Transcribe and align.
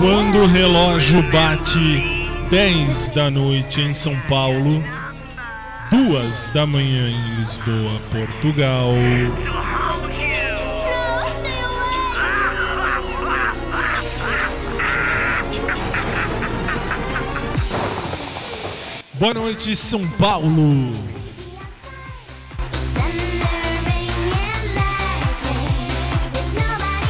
Quando 0.00 0.38
o 0.38 0.46
relógio 0.46 1.22
bate 1.30 2.26
10 2.48 3.10
da 3.10 3.30
noite 3.30 3.82
em 3.82 3.92
São 3.92 4.18
Paulo, 4.20 4.82
2 5.90 6.48
da 6.54 6.64
manhã 6.64 7.10
em 7.10 7.34
Lisboa, 7.34 8.00
Portugal. 8.10 8.94
Boa 19.12 19.34
noite, 19.34 19.76
São 19.76 20.08
Paulo. 20.12 20.94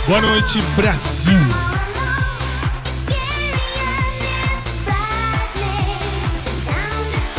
Boa 0.09 0.21
noite, 0.21 0.61
Brasil. 0.75 1.70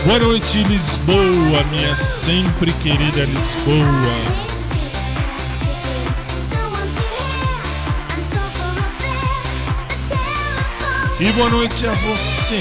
Boa 0.03 0.17
noite, 0.17 0.63
Lisboa, 0.63 1.63
minha 1.69 1.95
sempre 1.95 2.73
querida 2.73 3.23
Lisboa. 3.23 4.41
E 11.19 11.31
boa 11.33 11.49
noite 11.51 11.85
a 11.85 11.93
você 11.93 12.57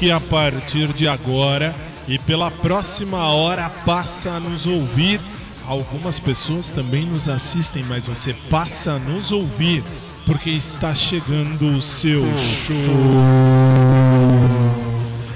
que 0.00 0.10
a 0.10 0.18
partir 0.18 0.92
de 0.92 1.06
agora 1.06 1.72
e 2.08 2.18
pela 2.18 2.50
próxima 2.50 3.28
hora 3.32 3.70
passa 3.70 4.32
a 4.32 4.40
nos 4.40 4.66
ouvir. 4.66 5.20
Algumas 5.68 6.18
pessoas 6.18 6.72
também 6.72 7.06
nos 7.06 7.28
assistem, 7.28 7.84
mas 7.84 8.08
você 8.08 8.34
passa 8.50 8.94
a 8.94 8.98
nos 8.98 9.30
ouvir 9.30 9.84
porque 10.24 10.50
está 10.50 10.92
chegando 10.96 11.76
o 11.76 11.80
seu 11.80 12.22
show 12.36 12.74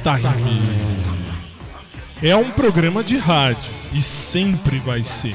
time. 0.02 0.89
É 2.22 2.36
um 2.36 2.50
programa 2.50 3.02
de 3.02 3.16
rádio 3.16 3.72
e 3.94 4.02
sempre 4.02 4.78
vai 4.78 5.02
ser. 5.02 5.34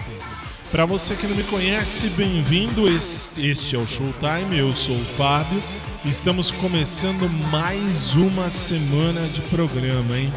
Para 0.71 0.85
você 0.85 1.15
que 1.15 1.25
não 1.25 1.35
me 1.35 1.43
conhece, 1.43 2.09
bem-vindo. 2.09 2.87
Este 2.87 3.75
é 3.75 3.79
o 3.79 3.87
Showtime. 3.87 4.55
Eu 4.55 4.71
sou 4.71 4.95
o 4.95 5.05
Fábio. 5.17 5.59
Estamos 6.05 6.51
começando 6.51 7.27
mais 7.49 8.13
uma 8.13 8.51
semana 8.51 9.21
de 9.21 9.41
programa, 9.41 10.15
hein? 10.15 10.31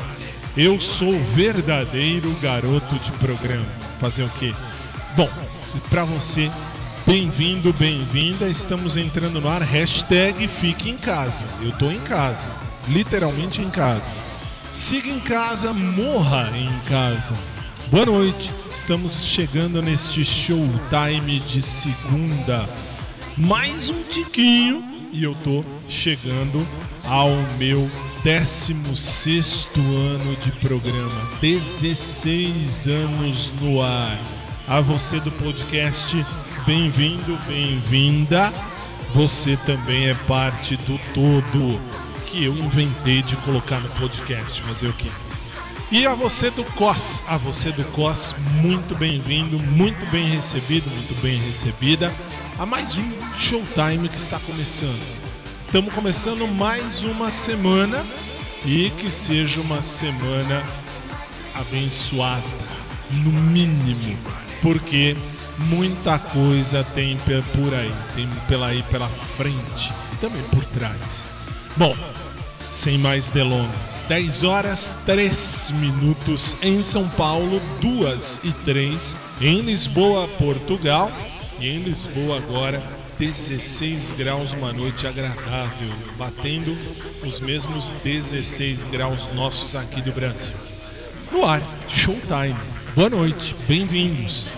Eu 0.56 0.80
sou 0.80 1.12
o 1.12 1.24
verdadeiro 1.34 2.34
garoto 2.40 2.98
de 2.98 3.12
programa. 3.12 3.66
Fazer 4.00 4.22
o 4.22 4.30
quê? 4.30 4.54
Bom, 5.14 5.28
para 5.90 6.06
você, 6.06 6.50
bem-vindo, 7.06 7.74
bem-vinda. 7.74 8.48
Estamos 8.48 8.96
entrando 8.96 9.38
no 9.38 9.50
ar. 9.50 9.60
Hashtag 9.60 10.48
Fique 10.48 10.88
em 10.88 10.96
Casa. 10.96 11.44
Eu 11.60 11.72
tô 11.72 11.90
em 11.90 12.00
casa. 12.00 12.48
Literalmente 12.88 13.60
em 13.60 13.68
casa. 13.68 14.10
Siga 14.72 15.08
em 15.08 15.18
casa, 15.20 15.72
morra 15.72 16.50
em 16.54 16.70
casa. 16.88 17.34
Boa 17.90 18.04
noite, 18.04 18.52
estamos 18.70 19.24
chegando 19.24 19.80
neste 19.80 20.22
showtime 20.24 21.40
de 21.40 21.62
segunda. 21.62 22.68
Mais 23.36 23.88
um 23.88 24.02
tiquinho 24.04 24.84
e 25.10 25.24
eu 25.24 25.34
tô 25.36 25.64
chegando 25.88 26.66
ao 27.06 27.30
meu 27.58 27.90
16 28.22 29.68
ano 29.76 30.36
de 30.36 30.52
programa. 30.52 31.30
16 31.40 32.88
anos 32.88 33.52
no 33.62 33.80
ar. 33.80 34.18
A 34.66 34.82
você 34.82 35.18
do 35.20 35.32
podcast, 35.32 36.14
bem-vindo, 36.66 37.38
bem-vinda. 37.46 38.52
Você 39.14 39.56
também 39.64 40.08
é 40.08 40.14
parte 40.26 40.76
do 40.76 41.00
todo 41.14 41.80
que 42.28 42.44
eu 42.44 42.54
inventei 42.54 43.22
de 43.22 43.34
colocar 43.36 43.80
no 43.80 43.88
podcast, 43.90 44.62
mas 44.66 44.82
eu 44.82 44.92
que. 44.92 45.10
E 45.90 46.06
a 46.06 46.14
você 46.14 46.50
do 46.50 46.62
COS, 46.62 47.24
a 47.26 47.38
você 47.38 47.72
do 47.72 47.82
COS, 47.84 48.34
muito 48.60 48.94
bem-vindo, 48.96 49.58
muito 49.64 50.04
bem 50.06 50.28
recebido, 50.28 50.90
muito 50.90 51.18
bem 51.22 51.40
recebida 51.40 52.14
a 52.58 52.66
mais 52.66 52.98
um 52.98 53.10
Showtime 53.38 54.08
que 54.10 54.18
está 54.18 54.38
começando. 54.40 55.00
Estamos 55.64 55.94
começando 55.94 56.46
mais 56.46 57.02
uma 57.02 57.30
semana 57.30 58.04
e 58.64 58.90
que 58.90 59.10
seja 59.10 59.60
uma 59.62 59.80
semana 59.80 60.62
abençoada, 61.54 62.44
no 63.24 63.32
mínimo, 63.32 64.18
porque 64.60 65.16
muita 65.56 66.18
coisa 66.18 66.84
tem 66.84 67.16
por 67.16 67.72
aí, 67.72 67.94
tem 68.14 68.28
pela 68.46 68.66
aí 68.66 68.82
pela 68.82 69.08
frente 69.36 69.92
também 70.20 70.42
por 70.50 70.64
trás. 70.66 71.37
Bom, 71.76 71.94
sem 72.68 72.98
mais 72.98 73.28
delongas, 73.28 74.02
10 74.08 74.44
horas 74.44 74.92
3 75.06 75.72
minutos 75.78 76.56
em 76.60 76.82
São 76.82 77.08
Paulo, 77.08 77.60
2 77.80 78.40
e 78.44 78.52
3 78.64 79.16
em 79.40 79.60
Lisboa, 79.60 80.28
Portugal. 80.38 81.10
E 81.60 81.68
em 81.68 81.82
Lisboa 81.82 82.38
agora 82.38 82.82
16 83.18 84.12
graus, 84.12 84.52
uma 84.52 84.72
noite 84.72 85.06
agradável, 85.06 85.88
batendo 86.16 86.76
os 87.24 87.40
mesmos 87.40 87.92
16 88.04 88.86
graus 88.86 89.28
nossos 89.34 89.74
aqui 89.74 90.00
do 90.00 90.12
Brasil. 90.12 90.54
No 91.32 91.44
ar, 91.44 91.60
Showtime. 91.88 92.56
Boa 92.94 93.10
noite, 93.10 93.54
bem-vindos. 93.66 94.50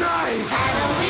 night. 0.00 1.09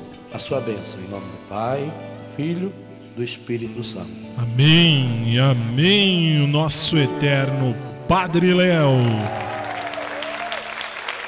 a 0.33 0.39
sua 0.39 0.59
bênção. 0.61 0.99
Em 1.01 1.09
nome 1.09 1.25
do 1.25 1.47
Pai, 1.49 1.83
do 1.83 2.35
Filho, 2.35 2.73
do 3.15 3.23
Espírito 3.23 3.83
Santo. 3.83 4.09
Amém, 4.37 5.37
amém. 5.39 6.41
O 6.43 6.47
nosso 6.47 6.97
eterno 6.97 7.75
Padre 8.07 8.53
Léo. 8.53 8.91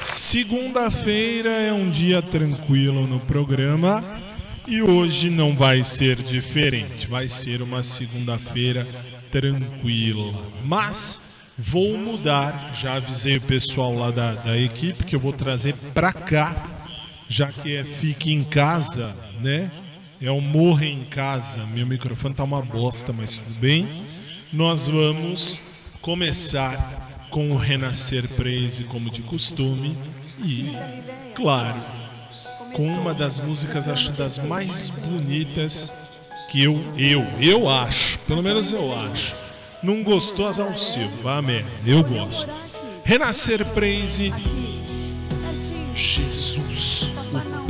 Segunda-feira 0.01 1.49
é 1.49 1.71
um 1.71 1.89
dia 1.89 2.21
tranquilo 2.21 3.05
no 3.05 3.19
programa 3.19 4.03
e 4.67 4.81
hoje 4.81 5.29
não 5.29 5.55
vai 5.55 5.83
ser 5.83 6.21
diferente. 6.21 7.07
Vai 7.07 7.27
ser 7.27 7.61
uma 7.61 7.83
segunda-feira 7.83 8.87
tranquila. 9.29 10.33
Mas 10.63 11.21
vou 11.57 11.97
mudar. 11.97 12.71
Já 12.73 12.95
avisei 12.95 13.37
o 13.37 13.41
pessoal 13.41 13.93
lá 13.93 14.11
da, 14.11 14.33
da 14.33 14.57
equipe 14.57 15.03
que 15.03 15.15
eu 15.15 15.19
vou 15.19 15.33
trazer 15.33 15.75
para 15.93 16.11
cá 16.13 16.82
já 17.33 17.51
que 17.51 17.75
é 17.75 17.83
fique 17.83 18.31
em 18.31 18.43
casa, 18.43 19.17
né? 19.39 19.71
É 20.21 20.29
o 20.29 20.39
morre 20.39 20.87
em 20.87 21.03
casa. 21.05 21.65
Meu 21.73 21.85
microfone 21.85 22.35
tá 22.35 22.43
uma 22.43 22.61
bosta, 22.61 23.11
mas 23.11 23.37
tudo 23.37 23.59
bem. 23.59 24.05
Nós 24.53 24.87
vamos 24.87 25.59
começar 25.99 27.27
com 27.31 27.51
o 27.51 27.57
Renascer 27.57 28.27
Praise 28.35 28.83
como 28.83 29.09
de 29.09 29.23
costume 29.23 29.97
e, 30.45 30.77
claro, 31.33 31.75
com 32.73 32.85
uma 32.85 33.15
das 33.15 33.39
músicas 33.39 33.87
acho 33.87 34.11
das 34.11 34.37
mais 34.37 34.91
bonitas 34.91 35.91
que 36.51 36.63
eu 36.63 36.79
eu 36.95 37.25
eu 37.41 37.67
acho, 37.67 38.19
pelo 38.19 38.43
menos 38.43 38.71
eu 38.71 38.95
acho. 38.95 39.35
Não 39.81 40.03
gostou 40.03 40.47
azar 40.47 40.77
seu, 40.77 41.09
vá 41.23 41.41
merda. 41.41 41.71
Eu 41.83 42.03
gosto. 42.03 42.47
Renascer 43.03 43.65
Praise 43.73 44.31
Jesus, 45.95 47.12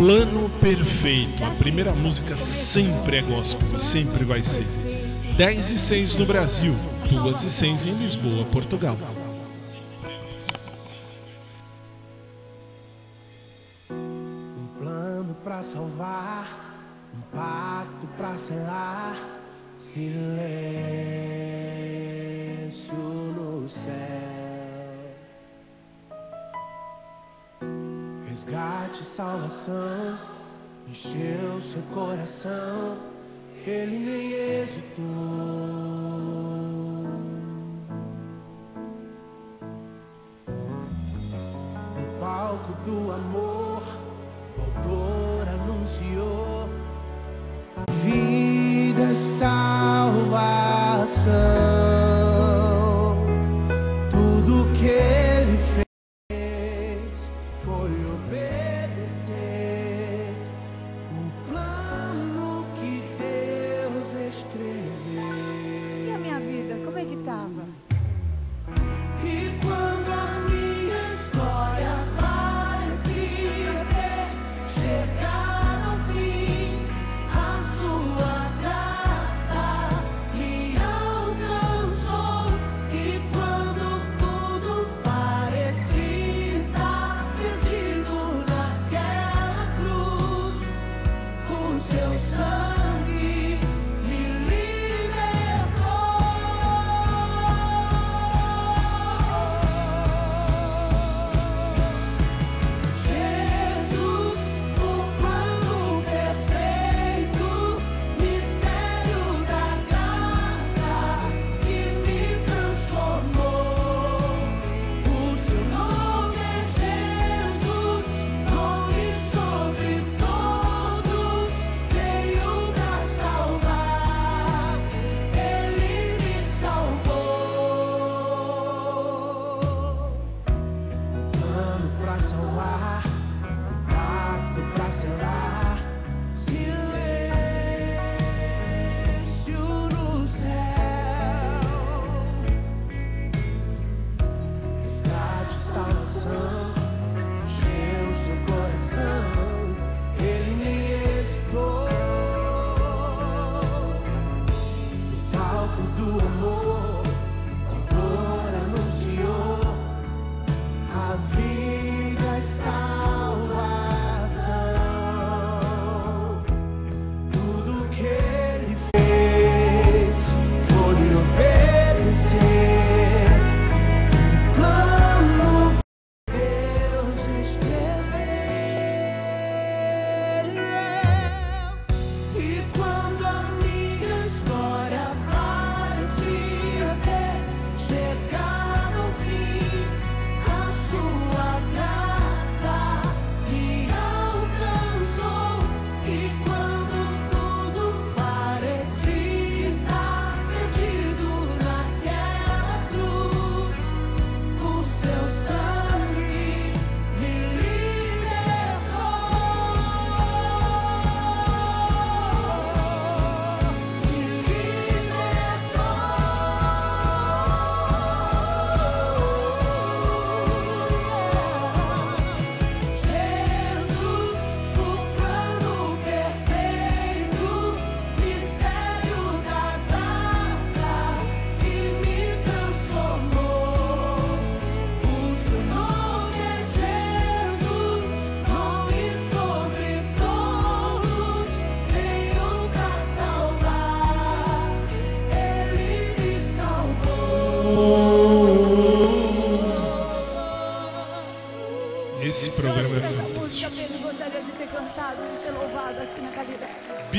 plano 0.04 0.50
perfeito. 0.60 1.42
A 1.46 1.52
primeira 1.52 1.94
música 1.94 2.36
sempre 2.36 3.20
é 3.20 3.22
gospel, 3.22 3.80
sempre 3.80 4.26
vai 4.26 4.44
ser. 4.44 4.66
10 5.38 5.70
e 5.70 5.80
6 5.80 6.16
no 6.16 6.26
Brasil, 6.26 6.76
2 7.10 7.44
e 7.44 7.50
6 7.50 7.86
em 7.86 7.94
Lisboa, 7.94 8.44
Portugal. 8.52 8.98
Um 13.90 14.68
plano 14.78 15.34
para 15.42 15.64
salvar, 15.64 16.50
um 17.16 17.22
pacto 17.34 18.06
para 18.18 18.38
selar, 18.38 19.16
silêncio 19.78 21.33
salvação 29.16 30.18
encheu 30.88 31.62
seu 31.62 31.84
coração, 31.94 32.98
ele 33.64 34.00
nem 34.00 34.34
hesitou. 34.34 35.04
No 41.96 42.20
palco 42.20 42.74
do 42.84 43.12
amor, 43.12 43.84
o 44.58 44.62
autor 44.62 45.48
anunciou 45.48 46.68
a 47.78 47.86
vida 48.04 49.12
e 49.12 49.16
salvação. 49.38 50.34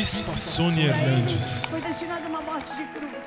Bispa 0.04 0.36
Sônia 0.36 0.88
Hernandes. 0.90 1.64
Foi 1.64 1.80
destinado 1.80 2.26
a 2.26 2.28
uma 2.28 2.42
morte 2.42 2.76
de 2.76 2.84
cruz. 2.88 3.24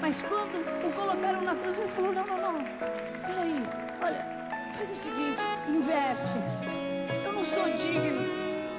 Mas 0.00 0.20
quando 0.20 0.58
o 0.84 0.92
colocaram 0.92 1.40
na 1.42 1.54
cruz, 1.54 1.78
ele 1.78 1.86
falou: 1.86 2.12
não, 2.12 2.26
não, 2.26 2.54
não. 2.54 2.64
Peraí, 3.24 3.62
olha, 4.02 4.26
faz 4.76 4.90
o 4.90 4.96
seguinte, 4.96 5.40
inverte. 5.68 6.24
Eu 7.24 7.32
não 7.32 7.44
sou 7.44 7.72
digno 7.76 8.20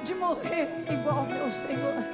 de 0.04 0.14
morrer 0.16 0.68
igual 0.86 1.24
meu 1.24 1.50
Senhor. 1.50 2.04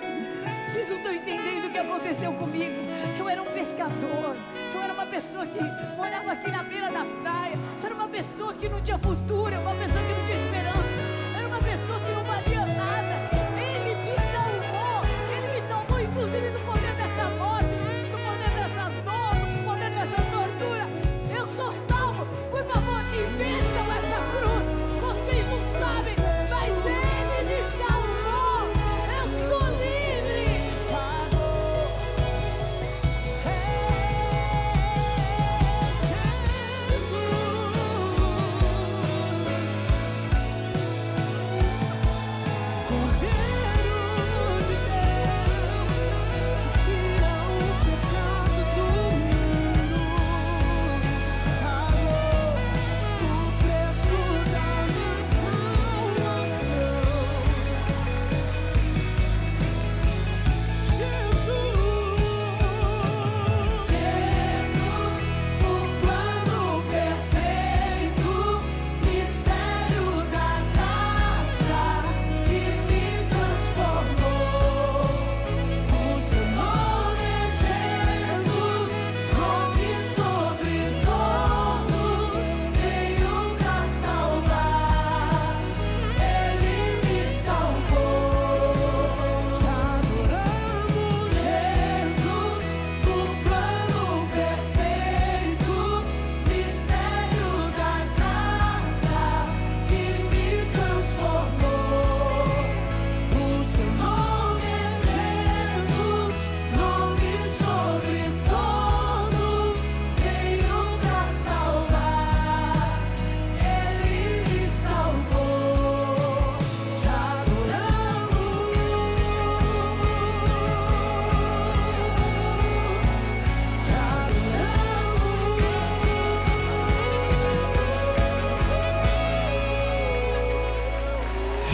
Vocês 0.69 0.89
não 0.89 0.99
estão 0.99 1.13
entendendo 1.13 1.67
o 1.67 1.71
que 1.73 1.79
aconteceu 1.79 2.33
comigo. 2.35 2.77
Eu 3.19 3.29
era 3.29 3.43
um 3.43 3.51
pescador. 3.51 4.37
Eu 4.77 4.81
era 4.81 4.93
uma 4.93 5.07
pessoa 5.07 5.45
que 5.45 5.59
morava 5.97 6.31
aqui 6.31 6.53
na 6.53 6.63
beira 6.63 6.89
da 6.93 7.05
praia. 7.05 7.59
Eu 7.81 7.87
era 7.87 7.95
uma 7.97 8.09
pessoa 8.09 8.55
que 8.55 8.69
não 8.69 8.81
tinha 8.81 8.99
futuro. 8.99 9.61
Uma 9.61 9.75
pessoa 9.75 10.05
que 10.05 10.13
não 10.13 10.25
tinha 10.25 10.45
esperança. 10.45 10.84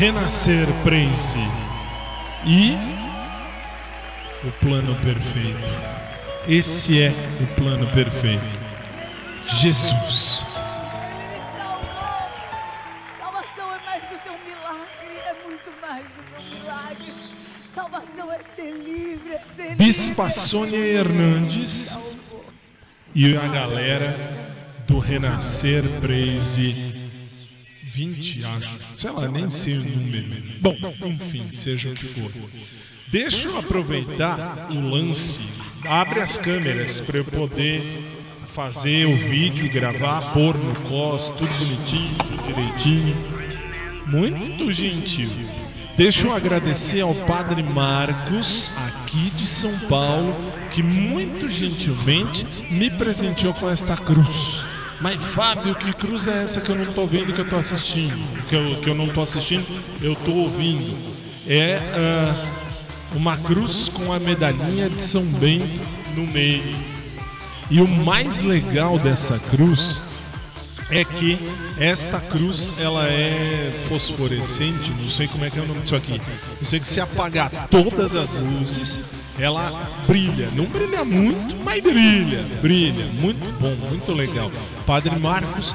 Renascer 0.00 0.66
Prense 0.82 1.36
e 2.46 2.74
o 4.42 4.50
plano 4.52 4.94
perfeito. 4.94 6.48
Esse 6.48 7.02
é 7.02 7.12
o 7.38 7.46
plano 7.48 7.86
perfeito. 7.88 8.40
Jesus. 9.60 10.42
Salvação 13.18 13.74
é 13.74 13.84
mais 13.84 14.02
do 14.04 14.18
que 14.18 14.30
um 14.30 14.38
milagre, 14.48 15.18
é 15.26 15.36
muito 15.46 15.70
mais 15.82 16.02
do 16.02 16.22
que 16.22 16.34
um 16.34 16.60
milagre. 16.60 17.12
Salvação 17.68 18.32
é 18.32 18.38
ser 18.38 18.72
livre, 18.72 19.34
é 19.34 19.40
ser 19.54 19.76
Bispa. 19.76 20.30
Sônia 20.30 20.78
Hernandes 20.78 21.98
e 23.14 23.36
a 23.36 23.46
galera 23.48 24.16
do 24.86 24.98
Renascer 24.98 25.84
Praise 26.00 26.89
20, 28.00 28.44
acho. 28.46 28.78
Sei 28.96 29.10
lá, 29.10 29.28
nem 29.28 29.50
sei 29.50 29.76
o 29.76 29.84
número. 29.84 30.42
Bom, 30.60 30.74
enfim, 31.04 31.44
seja 31.52 31.90
o 31.90 31.94
que 31.94 32.06
for. 32.06 32.30
Deixa 33.08 33.48
eu 33.48 33.58
aproveitar 33.58 34.68
o 34.74 34.80
lance. 34.80 35.42
Abre 35.84 36.20
as 36.20 36.38
câmeras 36.38 37.00
para 37.00 37.18
eu 37.18 37.24
poder 37.26 37.82
fazer 38.46 39.06
o 39.06 39.16
vídeo, 39.16 39.70
gravar, 39.70 40.32
pôr 40.32 40.56
no 40.56 40.74
cos, 40.88 41.30
tudo 41.30 41.52
bonitinho, 41.58 42.08
direitinho. 42.46 43.16
Muito 44.06 44.72
gentil. 44.72 45.28
Deixa 45.96 46.26
eu 46.26 46.32
agradecer 46.32 47.02
ao 47.02 47.14
Padre 47.26 47.62
Marcos, 47.62 48.72
aqui 48.76 49.30
de 49.30 49.46
São 49.46 49.78
Paulo, 49.80 50.34
que 50.70 50.82
muito 50.82 51.50
gentilmente 51.50 52.46
me 52.70 52.90
presenteou 52.90 53.52
com 53.52 53.68
esta 53.68 53.94
cruz. 53.94 54.69
Mas 55.00 55.22
Fábio, 55.22 55.74
que 55.74 55.92
cruz 55.94 56.26
é 56.26 56.42
essa 56.42 56.60
que 56.60 56.70
eu 56.70 56.76
não 56.76 56.92
tô 56.92 57.06
vendo 57.06 57.32
que 57.32 57.40
eu 57.40 57.48
tô 57.48 57.56
assistindo? 57.56 58.18
Que 58.48 58.54
eu, 58.54 58.76
que 58.80 58.90
eu 58.90 58.94
não 58.94 59.08
tô 59.08 59.22
assistindo, 59.22 59.64
eu 60.02 60.14
tô 60.14 60.32
ouvindo. 60.32 60.96
É 61.48 61.78
ah, 61.96 62.44
uma 63.14 63.36
cruz 63.36 63.88
com 63.88 64.12
a 64.12 64.18
medalhinha 64.18 64.90
de 64.90 65.02
São 65.02 65.24
Bento 65.24 65.80
no 66.14 66.26
meio. 66.26 66.76
E 67.70 67.80
o 67.80 67.88
mais 67.88 68.42
legal 68.42 68.98
dessa 68.98 69.38
cruz 69.38 70.09
é 70.90 71.04
que 71.04 71.38
esta 71.78 72.20
cruz 72.20 72.74
ela 72.78 73.06
é 73.06 73.70
fosforescente, 73.88 74.90
não 74.90 75.08
sei 75.08 75.26
como 75.28 75.44
é 75.44 75.50
que 75.50 75.58
é 75.58 75.62
o 75.62 75.66
nome 75.66 75.80
disso 75.80 75.96
aqui. 75.96 76.20
Não 76.60 76.68
sei 76.68 76.80
que 76.80 76.88
se 76.88 77.00
apagar 77.00 77.68
todas 77.70 78.14
as 78.14 78.32
luzes, 78.34 79.00
ela 79.38 79.70
brilha. 80.06 80.48
Não 80.54 80.66
brilha 80.66 81.04
muito, 81.04 81.56
mas 81.64 81.82
brilha, 81.82 82.44
brilha. 82.60 83.06
Muito 83.06 83.60
bom, 83.60 83.74
muito 83.88 84.12
legal. 84.12 84.50
Padre 84.84 85.16
Marcos, 85.18 85.74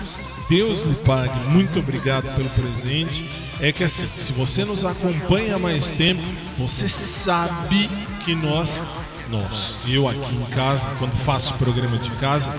Deus 0.50 0.84
lhe 0.84 0.96
pague. 0.96 1.38
Muito 1.50 1.80
obrigado 1.80 2.34
pelo 2.36 2.50
presente. 2.50 3.28
É 3.60 3.72
que 3.72 3.84
assim, 3.84 4.08
se 4.18 4.34
você 4.34 4.66
nos 4.66 4.84
acompanha 4.84 5.58
mais 5.58 5.90
tempo, 5.90 6.22
você 6.58 6.90
sabe 6.90 7.90
que 8.26 8.36
nós, 8.36 8.82
nós, 9.30 9.78
eu 9.88 10.08
aqui 10.08 10.36
em 10.36 10.46
casa, 10.54 10.88
quando 11.00 11.14
faço 11.24 11.54
programa 11.54 11.98
de 11.98 12.12
casa, 12.12 12.54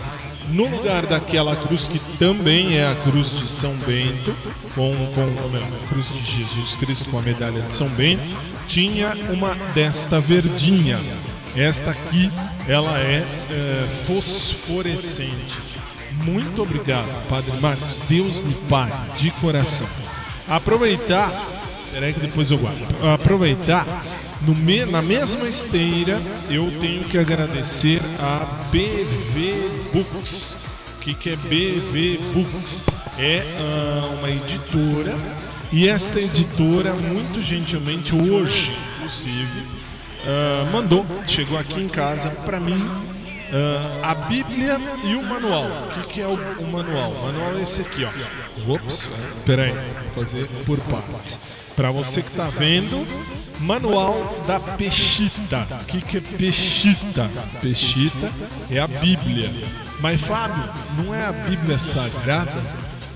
no 0.49 0.69
lugar 0.69 1.07
daquela 1.07 1.57
cruz 1.57 1.88
que 1.88 1.99
também 2.19 2.79
é 2.79 2.88
a 2.88 2.95
cruz 2.95 3.31
de 3.31 3.49
São 3.49 3.75
Bento, 3.79 4.35
com, 4.75 4.93
com 5.15 5.57
a 5.57 5.88
cruz 5.88 6.09
de 6.09 6.23
Jesus 6.23 6.76
Cristo 6.76 7.11
com 7.11 7.19
a 7.19 7.23
medalha 7.23 7.62
de 7.62 7.73
São 7.73 7.88
Bento, 7.88 8.23
tinha 8.69 9.12
uma 9.31 9.55
desta 9.75 10.21
verdinha. 10.21 10.99
Esta 11.57 11.91
aqui, 11.91 12.31
ela 12.69 12.99
é, 12.99 13.25
é, 13.50 14.05
fosforescente. 14.07 15.59
Muito 16.25 16.62
obrigado, 16.62 17.09
Padre 17.29 17.59
Marcos. 17.61 18.00
Deus 18.09 18.41
lhe 18.41 18.55
pague 18.69 19.19
de 19.19 19.31
coração. 19.33 19.87
Aproveitar, 20.49 21.31
peraí 21.93 22.12
que 22.12 22.21
depois 22.21 22.50
eu 22.50 22.59
guardo. 22.59 22.87
Aproveitar, 23.15 23.87
me, 24.43 24.85
na 24.85 25.02
mesma 25.02 25.49
esteira, 25.49 26.21
eu 26.50 26.71
tenho 26.81 27.05
que 27.05 27.19
agradecer 27.19 28.00
a 28.19 28.45
BV 28.71 29.90
Books. 29.93 30.57
O 30.97 31.00
que, 31.00 31.14
que 31.14 31.31
é 31.31 31.37
BV 31.37 32.21
Books? 32.33 32.85
É 33.19 33.43
ah, 33.59 34.07
uma 34.19 34.31
editora 34.31 35.14
e 35.73 35.88
esta 35.88 36.21
editora, 36.21 36.95
muito 36.95 37.43
gentilmente, 37.43 38.14
hoje, 38.14 38.71
inclusive, 38.97 39.62
ah, 40.26 40.69
mandou, 40.71 41.07
chegou 41.26 41.59
aqui 41.59 41.81
em 41.81 41.88
casa 41.88 42.31
para 42.31 42.61
mim 42.61 42.85
Ah, 43.52 44.11
a 44.11 44.14
Bíblia 44.14 44.78
e 45.05 45.14
o 45.14 45.23
manual. 45.23 45.64
O 45.64 45.88
que, 45.88 46.14
que 46.14 46.21
é 46.21 46.26
o, 46.26 46.35
o 46.35 46.66
manual? 46.71 47.11
O 47.11 47.26
manual 47.26 47.57
é 47.57 47.62
esse 47.62 47.81
aqui, 47.81 48.05
ó. 48.05 48.73
Ops, 48.73 49.11
peraí, 49.45 49.73
vou 49.73 50.25
fazer 50.25 50.49
por 50.66 50.78
partes. 50.81 51.38
Para 51.76 51.90
você 51.93 52.23
que 52.23 52.31
tá 52.33 52.49
vendo, 52.49 53.07
manual 53.60 54.42
da 54.46 54.60
Peshita. 54.60 55.66
O 55.80 55.84
que, 55.86 56.00
que 56.00 56.16
é 56.18 56.20
Peshita? 56.20 57.30
Peshita 57.60 58.32
é 58.70 58.78
a 58.78 58.86
Bíblia. 58.86 59.50
Mas 60.00 60.20
Fábio, 60.20 60.62
não 60.98 61.14
é 61.14 61.25
a 61.25 61.32
Bíblia 61.32 61.78
sagrada? 61.78 62.62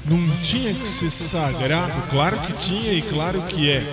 Não 0.07 0.29
tinha 0.43 0.73
que 0.73 0.87
ser 0.87 1.11
sagrado? 1.11 1.93
Claro 2.11 2.39
que 2.41 2.53
tinha 2.55 2.93
e 2.93 3.03
claro 3.03 3.43
que 3.43 3.71
é. 3.71 3.85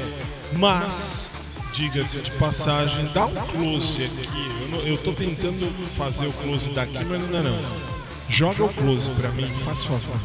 Mas, 0.54 1.32
diga-se 1.74 2.20
de 2.22 2.32
passagem, 2.32 3.10
dá 3.14 3.26
um 3.26 3.36
close 3.36 4.04
aqui. 4.04 4.48
Eu, 4.86 4.98
tô 4.98 5.14
tentando 5.14 5.72
fazer 5.98 6.28
o 6.28 6.34
close 6.34 6.70
daqui, 6.72 7.04
mas 7.06 7.26
dá 7.28 7.44
não. 7.44 7.60
Joga 8.30 8.64
o 8.64 8.70
close 8.74 9.10
pra 9.12 9.30
mim, 9.30 9.48
faz 9.66 9.84
favor. 9.84 10.22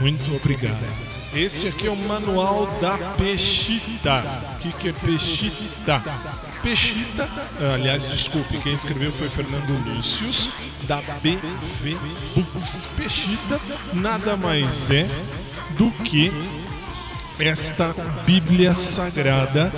Muito 0.00 0.34
obrigado. 0.34 1.15
Esse 1.36 1.68
aqui 1.68 1.86
é 1.86 1.90
o 1.90 1.96
manual 1.96 2.66
da 2.80 2.96
Peshita. 3.18 4.24
O 4.54 4.58
que, 4.58 4.72
que 4.72 4.88
é 4.88 4.92
Peshita? 4.92 6.02
Peshita, 6.62 7.28
aliás, 7.74 8.06
desculpe, 8.06 8.56
quem 8.56 8.72
escreveu 8.72 9.12
foi 9.12 9.28
Fernando 9.28 9.70
Lúcius, 9.84 10.48
da 10.88 11.02
BV 11.22 11.94
Books. 12.34 12.88
Peshita 12.96 13.60
nada 13.92 14.34
mais 14.34 14.90
é 14.90 15.06
do 15.76 15.90
que 15.90 16.32
esta 17.38 17.94
Bíblia 18.24 18.72
Sagrada. 18.72 19.70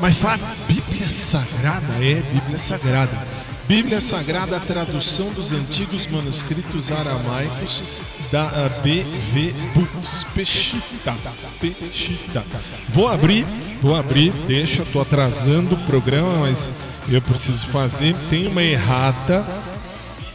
Mas 0.00 0.16
fala, 0.16 0.38
Bíblia 0.66 1.10
Sagrada? 1.10 1.92
É, 2.02 2.22
Bíblia 2.32 2.58
Sagrada. 2.58 3.22
Bíblia 3.68 4.00
Sagrada, 4.00 4.58
tradução 4.60 5.30
dos 5.32 5.52
antigos 5.52 6.06
manuscritos 6.06 6.90
aramaicos 6.90 7.82
da 8.30 8.68
BV 8.82 9.52
Books. 9.74 10.24
Peshita. 10.34 11.14
Peshita. 11.60 12.44
Vou 12.88 13.08
abrir, 13.08 13.44
vou 13.80 13.94
abrir, 13.94 14.32
deixa, 14.46 14.84
tô 14.92 15.00
atrasando 15.00 15.74
o 15.74 15.78
programa, 15.84 16.34
mas 16.38 16.70
eu 17.08 17.20
preciso 17.22 17.66
fazer. 17.68 18.14
Tem 18.30 18.48
uma 18.48 18.62
errata 18.62 19.46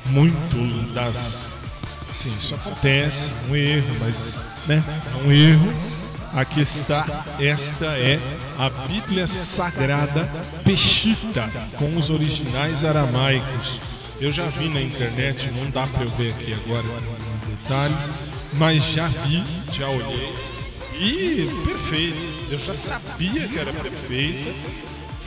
muito 0.08 0.93
das. 0.93 1.54
Sim, 2.12 2.30
isso 2.30 2.56
acontece, 2.56 3.32
um 3.49 3.56
erro, 3.56 3.95
mas 3.99 4.60
né, 4.67 4.84
é 5.13 5.27
um 5.27 5.32
erro. 5.32 5.73
Aqui 6.34 6.62
está, 6.62 7.25
esta 7.39 7.88
é 7.97 8.17
a 8.58 8.69
Bíblia 8.88 9.27
Sagrada 9.27 10.30
Peshita, 10.63 11.49
com 11.77 11.97
os 11.97 12.10
originais 12.10 12.86
aramaicos. 12.86 13.82
Eu 14.19 14.32
já 14.32 14.47
vi 14.47 14.69
na 14.69 14.82
internet, 14.82 15.51
não 15.51 15.69
dá 15.71 15.86
para 15.88 16.04
eu 16.04 16.10
ver 16.12 16.32
aqui 16.32 16.54
agora 16.54 16.86
detalhes, 17.62 18.12
mas 18.54 18.84
já 18.84 19.08
vi, 19.08 19.43
já 19.71 19.88
olhei. 19.88 20.34
E 21.00 21.50
perfeito, 21.65 22.19
eu 22.52 22.60
já 22.60 22.74
sabia 22.74 23.47
que 23.47 23.58
era 23.58 23.74
perfeita. 23.74 24.54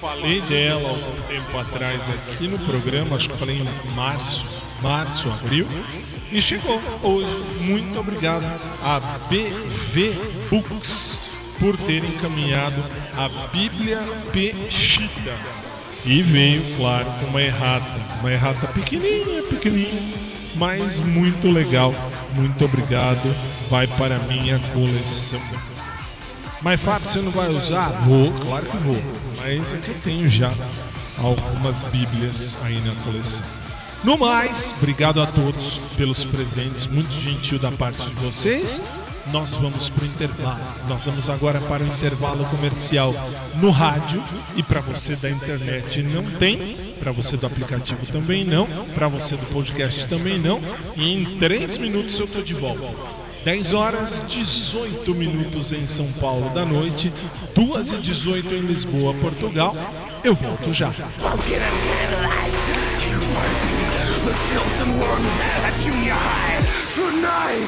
Falei 0.00 0.40
dela 0.42 0.90
algum 0.90 1.22
tempo 1.22 1.58
atrás 1.58 2.02
aqui 2.10 2.46
no 2.46 2.58
programa, 2.58 3.16
acho 3.16 3.30
que 3.30 3.38
falei 3.38 3.60
em 3.62 3.90
março, 3.94 4.46
março, 4.82 5.28
abril. 5.30 5.66
E 6.30 6.42
chegou 6.42 6.80
hoje. 7.02 7.34
Muito 7.60 7.98
obrigado 7.98 8.44
a 8.82 9.00
BV 9.28 10.14
Books 10.50 11.20
por 11.58 11.76
ter 11.76 12.04
encaminhado 12.04 12.82
a 13.16 13.28
Bíblia 13.48 14.00
Peshita. 14.32 15.38
E 16.04 16.22
veio, 16.22 16.76
claro, 16.76 17.06
com 17.18 17.26
uma 17.26 17.42
errata. 17.42 18.04
Uma 18.20 18.32
errata 18.32 18.66
pequenininha, 18.68 19.42
pequenininha, 19.42 20.18
mas 20.56 21.00
muito 21.00 21.50
legal. 21.50 21.94
Muito 22.34 22.64
obrigado. 22.64 23.34
Vai 23.70 23.86
para 23.86 24.18
minha 24.20 24.58
coleção. 24.72 25.40
Mas 26.62 26.80
Fábio, 26.80 27.08
você 27.08 27.20
não 27.20 27.30
vai 27.30 27.50
usar? 27.50 27.88
Vou, 28.02 28.32
claro 28.32 28.66
que 28.66 28.76
vou. 28.78 29.02
Mas 29.38 29.72
é 29.72 29.76
eu 29.76 29.94
tenho 30.02 30.28
já 30.28 30.52
algumas 31.18 31.82
Bíblias 31.84 32.58
aí 32.62 32.80
na 32.80 32.94
coleção. 33.02 33.44
No 34.02 34.18
mais, 34.18 34.74
obrigado 34.76 35.22
a 35.22 35.26
todos 35.26 35.78
pelos 35.96 36.24
presentes, 36.24 36.86
muito 36.86 37.12
gentil 37.12 37.58
da 37.58 37.72
parte 37.72 38.08
de 38.10 38.14
vocês. 38.16 38.80
Nós 39.32 39.54
vamos 39.54 39.88
para 39.88 40.04
o 40.04 40.06
intervalo. 40.06 40.62
Nós 40.88 41.04
vamos 41.06 41.28
agora 41.28 41.60
para 41.62 41.82
o 41.82 41.86
intervalo 41.86 42.44
comercial 42.46 43.14
no 43.60 43.70
rádio 43.70 44.22
e 44.56 44.62
para 44.62 44.80
você 44.80 45.16
da 45.16 45.30
internet 45.30 46.02
não 46.02 46.22
tem, 46.38 46.76
para 47.00 47.10
você 47.12 47.36
do 47.36 47.46
aplicativo 47.46 48.06
também 48.06 48.44
não, 48.44 48.66
para 48.94 49.08
você 49.08 49.36
do 49.36 49.46
podcast 49.46 50.06
também 50.06 50.38
não. 50.38 50.60
E 50.96 51.12
em 51.12 51.38
3 51.38 51.78
minutos 51.78 52.18
eu 52.18 52.26
tô 52.26 52.42
de 52.42 52.54
volta. 52.54 52.88
10 53.44 53.72
horas 53.74 54.22
18 54.26 55.14
minutos 55.14 55.72
em 55.72 55.86
São 55.86 56.10
Paulo 56.14 56.48
da 56.54 56.64
noite, 56.64 57.12
2 57.54 57.92
e 57.92 57.98
18 57.98 58.54
em 58.54 58.60
Lisboa, 58.60 59.12
Portugal. 59.14 59.76
Eu 60.22 60.34
volto 60.34 60.72
já. 60.72 60.88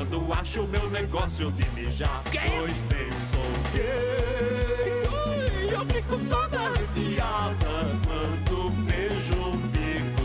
quando 0.00 0.32
acho 0.32 0.62
meu 0.68 0.88
negócio 0.90 1.52
de 1.52 1.68
mijar. 1.70 2.22
Quem 2.30 2.40
Pois 2.40 2.76
nem 2.90 3.10
sou 3.28 3.42
gay. 3.74 5.02
Ui, 5.10 5.74
eu 5.74 5.84
fico 5.86 6.18
toda 6.26 6.58
arrepiada 6.58 8.00
quando 8.06 8.70
vejo 8.86 9.34
um 9.34 9.60
pico 9.68 10.22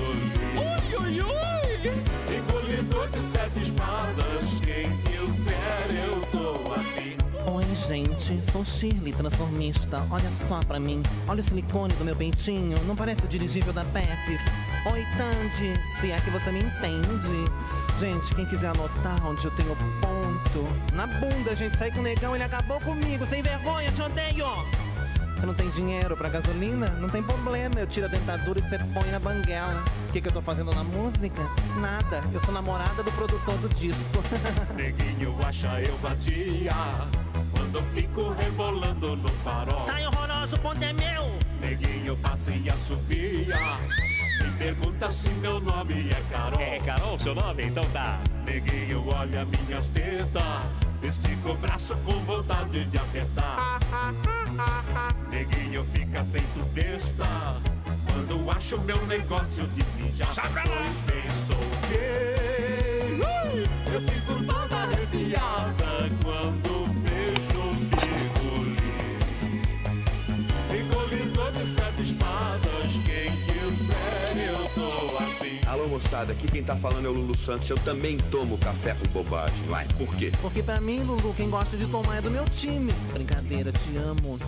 Ui, 0.61 0.95
ui, 0.97 1.21
ui. 1.21 2.37
Engolidor 2.37 3.09
de 3.09 3.19
sete 3.19 3.61
espadas, 3.63 4.45
quem 4.63 4.89
quiser 4.99 6.07
eu 6.07 6.21
tô 6.31 6.71
aqui. 6.71 7.17
Oi, 7.51 7.65
gente, 7.75 8.51
sou 8.51 8.63
Shirley, 8.63 9.11
transformista. 9.11 10.07
Olha 10.09 10.31
só 10.47 10.61
pra 10.61 10.79
mim, 10.79 11.03
olha 11.27 11.41
o 11.41 11.43
silicone 11.43 11.93
do 11.95 12.05
meu 12.05 12.15
peitinho. 12.15 12.81
Não 12.85 12.95
parece 12.95 13.25
o 13.25 13.27
dirigível 13.27 13.73
da 13.73 13.83
Pepsi. 13.83 14.64
Oi, 14.85 15.03
Tandy, 15.17 15.73
se 15.99 16.11
é 16.11 16.19
que 16.21 16.29
você 16.29 16.51
me 16.51 16.59
entende. 16.59 17.51
Gente, 17.99 18.35
quem 18.35 18.45
quiser 18.45 18.67
anotar 18.67 19.25
onde 19.25 19.43
eu 19.43 19.49
tenho 19.51 19.75
ponto. 19.99 20.93
Na 20.93 21.07
bunda, 21.07 21.55
gente, 21.55 21.75
saí 21.75 21.91
com 21.91 22.01
o 22.01 22.03
negão, 22.03 22.35
ele 22.35 22.43
acabou 22.43 22.79
comigo. 22.79 23.25
Sem 23.25 23.41
vergonha, 23.41 23.91
te 23.91 24.01
odeio! 24.03 24.45
Você 25.35 25.45
não 25.47 25.55
tem 25.55 25.71
dinheiro 25.71 26.15
pra 26.15 26.29
gasolina? 26.29 26.87
Não 27.01 27.09
tem 27.09 27.23
problema, 27.23 27.79
eu 27.79 27.87
tiro 27.87 28.05
a 28.05 28.09
dentadura 28.09 28.59
e 28.59 28.61
você 28.61 28.77
põe 28.93 29.09
na 29.09 29.19
banguela. 29.19 29.83
O 30.07 30.11
que, 30.11 30.21
que 30.21 30.27
eu 30.27 30.31
tô 30.31 30.41
fazendo 30.41 30.71
na 30.71 30.83
música? 30.83 31.41
Nada, 31.79 32.21
eu 32.31 32.39
sou 32.43 32.53
namorada 32.53 33.01
do 33.01 33.11
produtor 33.13 33.57
do 33.57 33.69
disco. 33.69 34.23
Neguinho 34.75 35.35
acha 35.43 35.81
eu 35.81 35.97
vadia 35.97 36.71
quando 37.51 37.79
eu 37.79 37.83
fico 37.87 38.29
rebolando 38.33 39.15
no 39.15 39.29
farol. 39.43 39.83
Sai 39.87 40.05
horroroso, 40.05 40.55
o 40.55 40.59
ponto 40.59 40.83
é 40.83 40.93
meu! 40.93 41.23
Neguinho 41.59 42.15
passa 42.17 42.51
e 42.51 42.69
assovia. 42.69 44.04
Me 44.45 44.51
pergunta 44.59 45.11
se 45.11 45.29
meu 45.29 45.59
nome 45.59 46.09
é 46.11 46.21
Carol. 46.31 46.61
É 46.61 46.79
Carol 46.79 47.17
seu 47.17 47.33
nome? 47.33 47.63
Então 47.63 47.83
tá. 47.85 48.19
Neguinho 48.45 49.03
olha 49.07 49.43
minhas 49.45 49.87
tetas. 49.87 50.43
Estica 51.01 51.49
o 51.49 51.57
braço 51.57 51.95
com 52.05 52.13
vontade 52.25 52.85
de 52.85 52.97
apertar. 52.97 53.79
Neguinho 55.31 55.83
fica 55.85 56.23
feito 56.25 56.63
besta. 56.73 57.25
Quando 58.05 58.51
acha 58.51 58.75
o 58.75 58.81
meu 58.81 59.03
negócio 59.07 59.67
de 59.69 59.83
mijar. 59.99 60.35
Pois 60.35 60.95
bem, 61.07 61.23
sou 61.47 61.57
gay. 61.89 63.15
Eu 63.91 64.01
fico 64.01 64.43
toda 64.45 64.75
arrepiada 64.75 65.84
moçada, 76.15 76.31
aqui 76.31 76.47
quem 76.47 76.63
tá 76.63 76.75
falando 76.75 77.05
é 77.05 77.09
o 77.09 77.13
Lulu 77.13 77.37
Santos. 77.39 77.69
Eu 77.69 77.77
também 77.79 78.17
tomo 78.31 78.57
café 78.57 78.93
com 78.95 79.07
bobagem. 79.09 79.61
Vai, 79.67 79.85
por 79.97 80.15
quê? 80.15 80.31
Porque 80.41 80.63
pra 80.63 80.79
mim, 80.79 81.01
Lulu, 81.01 81.33
quem 81.35 81.49
gosta 81.49 81.75
de 81.75 81.85
tomar 81.87 82.17
é 82.17 82.21
do 82.21 82.31
meu 82.31 82.45
time. 82.45 82.91
Brincadeira, 83.13 83.71
te 83.71 83.97
amo. 83.97 84.39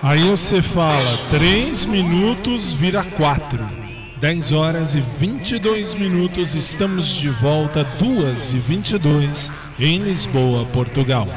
Aí 0.00 0.22
você 0.30 0.62
fala, 0.62 1.18
3 1.28 1.86
minutos 1.86 2.72
vira 2.72 3.04
4. 3.04 3.88
10 4.20 4.52
horas 4.52 4.94
e 4.94 5.00
22 5.00 5.94
minutos, 5.94 6.54
estamos 6.54 7.06
de 7.06 7.28
volta, 7.28 7.84
2 7.84 8.52
e 8.54 8.58
22 8.58 9.52
em 9.78 9.98
Lisboa, 9.98 10.64
Portugal. 10.66 11.28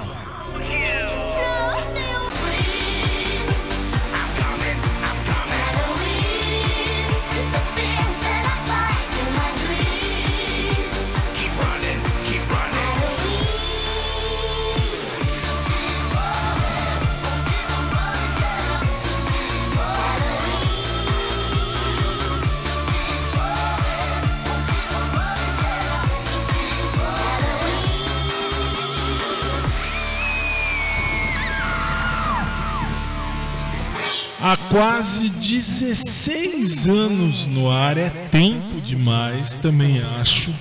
Quase 34.72 35.30
16 35.30 36.88
anos 36.88 37.46
no 37.48 37.70
ar, 37.70 37.98
é 37.98 38.10
tempo 38.10 38.80
demais, 38.82 39.56
também 39.56 40.02
acho. 40.02 40.52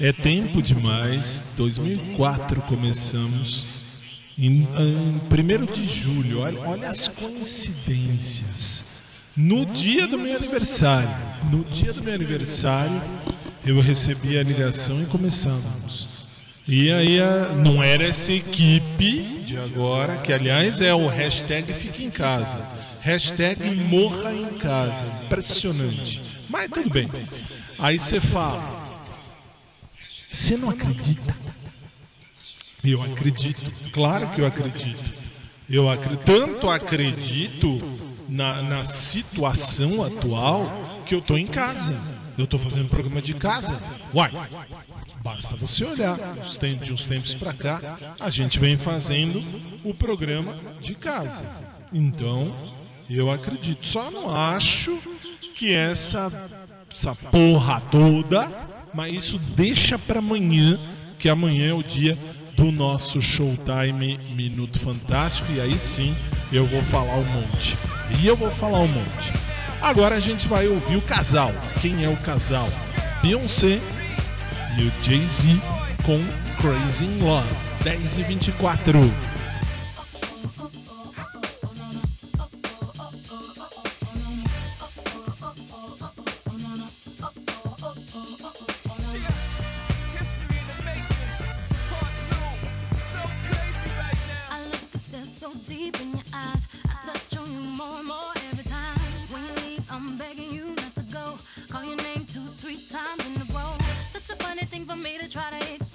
É 0.00 0.12
tempo 0.12 0.62
demais. 0.62 1.54
2004 1.56 2.60
começamos. 2.62 3.66
Em, 4.38 4.68
em 4.78 5.20
1 5.28 5.66
de 5.72 5.84
julho, 5.86 6.40
olha, 6.40 6.60
olha 6.60 6.88
as 6.90 7.08
coincidências. 7.08 8.84
No 9.36 9.64
dia 9.66 10.06
do 10.06 10.18
meu 10.18 10.36
aniversário, 10.36 11.10
no 11.50 11.64
dia 11.64 11.92
do 11.92 12.02
meu 12.04 12.14
aniversário, 12.14 13.00
eu 13.64 13.80
recebi 13.80 14.38
a 14.38 14.42
ligação 14.42 15.02
e 15.02 15.06
começamos. 15.06 16.08
E 16.66 16.90
aí 16.92 17.18
a- 17.20 17.54
não 17.56 17.82
era 17.82 18.04
essa 18.04 18.32
equipe 18.32 19.38
de 19.44 19.56
agora, 19.58 20.18
que 20.18 20.32
aliás 20.32 20.80
é 20.80 20.94
o 20.94 21.08
hashtag 21.08 21.72
Fica 21.72 22.02
em 22.02 22.10
Casa. 22.10 22.58
Hashtag 23.00 23.70
Morra 23.70 24.32
em 24.32 24.58
Casa. 24.58 25.24
Impressionante. 25.24 26.22
Mas 26.48 26.70
tudo 26.70 26.90
bem. 26.90 27.08
Aí 27.78 27.98
você 27.98 28.20
fala. 28.20 28.88
Você 30.30 30.56
não 30.56 30.70
acredita? 30.70 31.36
Eu 32.84 33.02
acredito. 33.02 33.72
Claro 33.92 34.28
que 34.30 34.40
eu 34.40 34.46
acredito. 34.46 35.04
Eu 35.68 35.88
acredito. 35.88 36.24
Tanto 36.24 36.68
acredito 36.68 37.80
na, 38.28 38.62
na 38.62 38.84
situação 38.84 40.02
atual 40.02 41.02
que 41.06 41.14
eu 41.14 41.20
tô 41.20 41.36
em 41.36 41.46
casa. 41.46 41.96
Eu 42.36 42.46
tô 42.46 42.58
fazendo 42.58 42.88
programa 42.88 43.20
de 43.20 43.34
casa. 43.34 43.78
Uai, 44.14 44.30
Basta 45.22 45.56
você 45.56 45.84
olhar. 45.84 46.16
De 46.82 46.92
uns 46.92 47.04
tempos 47.04 47.34
para 47.34 47.52
cá, 47.52 47.98
a 48.18 48.30
gente 48.30 48.58
vem 48.58 48.76
fazendo 48.76 49.42
o 49.84 49.92
programa 49.92 50.54
de 50.80 50.94
casa. 50.94 51.44
Então, 51.92 52.54
eu 53.16 53.30
acredito. 53.30 53.86
Só 53.86 54.10
não 54.10 54.34
acho 54.34 54.98
que 55.54 55.72
essa, 55.72 56.32
essa 56.94 57.14
porra 57.14 57.80
toda, 57.90 58.50
mas 58.92 59.12
isso 59.12 59.38
deixa 59.38 59.98
para 59.98 60.18
amanhã, 60.18 60.78
que 61.18 61.28
amanhã 61.28 61.70
é 61.70 61.74
o 61.74 61.82
dia 61.82 62.18
do 62.56 62.72
nosso 62.72 63.22
Showtime 63.22 64.18
Minuto 64.34 64.78
Fantástico. 64.78 65.50
E 65.52 65.60
aí 65.60 65.78
sim 65.78 66.14
eu 66.52 66.66
vou 66.66 66.82
falar 66.84 67.14
um 67.14 67.24
monte. 67.24 67.76
E 68.20 68.26
eu 68.26 68.36
vou 68.36 68.50
falar 68.50 68.80
um 68.80 68.88
monte. 68.88 69.32
Agora 69.80 70.16
a 70.16 70.20
gente 70.20 70.48
vai 70.48 70.66
ouvir 70.66 70.96
o 70.96 71.02
casal. 71.02 71.52
Quem 71.80 72.04
é 72.04 72.08
o 72.08 72.16
casal? 72.16 72.68
Beyoncé 73.22 73.80
e 74.76 74.82
o 74.82 74.92
Jay-Z 75.02 75.48
com 76.04 76.20
Crazy 76.60 77.04
in 77.04 77.22
Love. 77.22 77.48
10 77.84 78.18
e 78.18 78.22
24. 78.24 79.37
So 95.48 95.58
deep 95.66 96.00
in 96.00 96.10
your 96.10 96.20
eyes. 96.34 96.66
I 96.88 97.06
touch 97.06 97.36
on 97.36 97.50
you 97.50 97.60
more 97.76 97.98
and 97.98 98.08
more 98.08 98.32
every 98.50 98.64
time. 98.64 98.98
When 99.30 99.42
you 99.44 99.54
leave, 99.66 99.84
I'm 99.90 100.16
begging 100.16 100.52
you 100.52 100.74
not 100.74 100.94
to 100.96 101.02
go. 101.12 101.36
Call 101.70 101.84
your 101.84 101.96
name 101.96 102.26
two, 102.26 102.46
three 102.56 102.78
times 102.90 103.24
in 103.26 103.42
a 103.42 103.58
row. 103.58 103.72
Such 104.10 104.30
a 104.30 104.42
funny 104.42 104.64
thing 104.64 104.84
for 104.84 104.96
me 104.96 105.18
to 105.18 105.28
try 105.28 105.50
to 105.50 105.74
explain. 105.74 105.87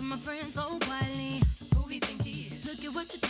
to 0.00 0.06
my 0.06 0.16
friends 0.16 0.54
so 0.54 0.78
quietly. 0.80 1.42
Who 1.74 1.86
we 1.86 2.00
think 2.00 2.22
he 2.22 2.54
is? 2.54 2.66
Look 2.66 2.84
at 2.84 2.94
what 2.94 3.12
you. 3.12 3.29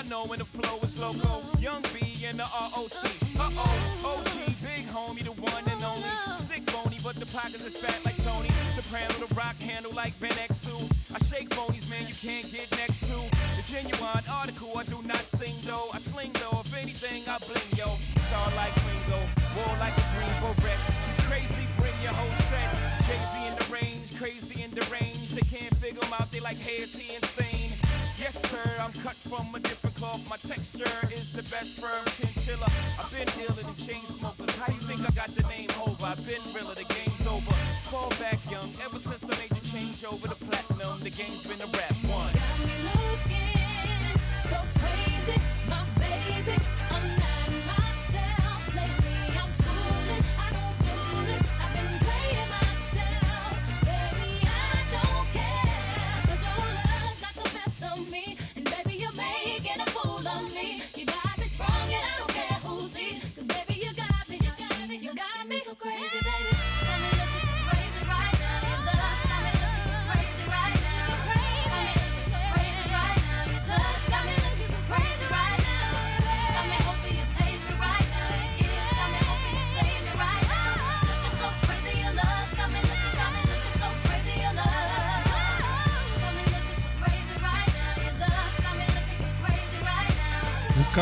Y'all 0.00 0.08
know 0.08 0.26
when 0.26 0.38
the 0.38 0.44
flow 0.44 0.78
is 0.82 1.00
loco. 1.00 1.42
Young 1.58 1.82
B 1.92 2.00
and 2.26 2.38
the 2.38 2.44
ROC. 2.44 3.04
Uh 3.38 3.50
oh, 3.56 4.20
OG, 4.20 4.32
big 4.62 4.86
homie, 4.86 5.24
the 5.24 5.32
one 5.40 5.64
and 5.68 5.82
only. 5.84 6.08
Stick 6.38 6.64
bony, 6.72 6.96
but 7.02 7.16
the 7.16 7.26
pockets 7.26 7.66
are 7.66 7.74
fat 7.74 8.00
like 8.04 8.16
Tony. 8.24 8.48
Soprano, 8.76 9.12
the 9.20 9.32
rock 9.34 9.56
handle 9.60 9.92
like 9.92 10.18
Ben 10.20 10.32
X2. 10.32 10.68
I 11.14 11.18
shake 11.24 11.50
phonies, 11.50 11.90
man, 11.90 12.06
you 12.06 12.14
can't 12.14 12.46
get 12.50 12.70
next 12.78 13.08
to. 13.08 13.18
The 13.56 13.64
genuine 13.66 14.24
article, 14.30 14.72
I 14.76 14.84
do 14.84 15.00
not 15.04 15.24
sing 15.36 15.54
though. 15.64 15.88
I 15.92 15.98
sling 15.98 16.32
though, 16.40 16.60
if 16.60 16.72
anything, 16.76 17.24
I 17.28 17.36
bling 17.44 17.70
yo. 17.76 17.88
Star 18.28 18.48
like 18.56 18.74
Ringo, 18.86 19.20
war 19.56 19.72
like 19.80 19.96
a 19.96 20.04
Greensboro 20.16 20.54
wreck. 20.64 20.80
Crazy, 21.28 21.66
bring 21.76 21.96
your 22.02 22.14
whole 22.14 22.36
set. 22.48 22.68
Z 23.10 23.34
in 23.46 23.54
the 23.58 23.66
range, 23.74 24.16
crazy 24.16 24.62
in 24.62 24.70
the 24.70 24.86
range. 24.88 25.34
They 25.34 25.44
can't 25.44 25.74
figure 25.76 26.00
him 26.00 26.14
out, 26.14 26.30
they 26.30 26.40
like, 26.40 26.58
hey, 26.58 26.82
is 26.82 26.96
he 26.96 27.14
insane? 27.16 27.74
Yes, 28.20 28.36
sir, 28.48 28.62
I'm 28.80 28.92
cut 29.02 29.16
from 29.16 29.54
a 29.54 29.58
different 29.58 29.79
cloth. 30.00 30.24
My 30.30 30.36
texture 30.36 30.96
is 31.12 31.32
the 31.32 31.44
best 31.52 31.78
firm 31.78 32.04
chinchilla. 32.16 32.66
I've 32.98 33.12
been 33.12 33.28
dealing 33.36 33.68
in 33.68 33.76
chain 33.76 34.04
smokers. 34.16 34.56
How 34.56 34.72
you 34.72 34.80
think 34.80 35.00
I 35.04 35.12
got 35.12 35.28
the 35.36 35.44
name 35.52 35.68
over? 35.84 36.06
I've 36.06 36.24
been 36.24 36.40
realer, 36.56 36.74
the 36.74 36.88
game's 36.88 37.26
over. 37.28 37.52
Fall 37.92 38.08
back 38.16 38.40
young, 38.50 38.70
ever 38.80 38.98
since 38.98 39.28
I 39.28 39.36
made 39.36 39.52
the 39.52 39.64
change 39.68 40.00
over 40.08 40.26
to 40.26 40.38
platinum, 40.48 40.96
the 41.04 41.12
game's 41.12 41.44
been 41.44 41.60
a 41.60 41.70
rap 41.76 41.94
one. 42.08 42.32
So 42.32 43.49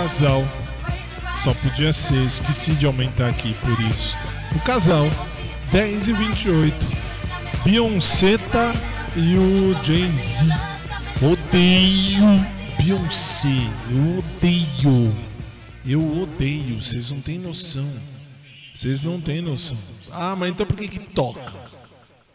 casal. 0.03 0.45
Só 1.37 1.53
podia 1.55 1.93
ser, 1.93 2.25
esqueci 2.25 2.73
de 2.73 2.87
aumentar 2.87 3.29
aqui 3.29 3.55
por 3.55 3.81
isso. 3.81 4.17
O 4.55 4.61
casal, 4.61 5.09
10 5.73 6.09
e 6.09 6.13
28. 6.13 6.87
Beyoncé 7.65 8.39
e 9.17 9.37
o 9.37 9.75
Jay-Z. 9.83 10.45
Odeio 11.21 12.47
Beyoncé. 12.79 13.49
Eu 13.91 14.19
odeio. 14.19 15.17
Eu 15.85 16.23
odeio. 16.23 16.81
Vocês 16.81 17.11
não 17.11 17.21
têm 17.21 17.39
noção. 17.39 17.89
Vocês 18.73 19.03
não 19.03 19.21
têm 19.21 19.43
noção. 19.43 19.79
Ah, 20.13 20.37
mas 20.39 20.51
então 20.51 20.65
por 20.65 20.77
que 20.77 20.87
que 20.87 21.01
toca? 21.01 21.53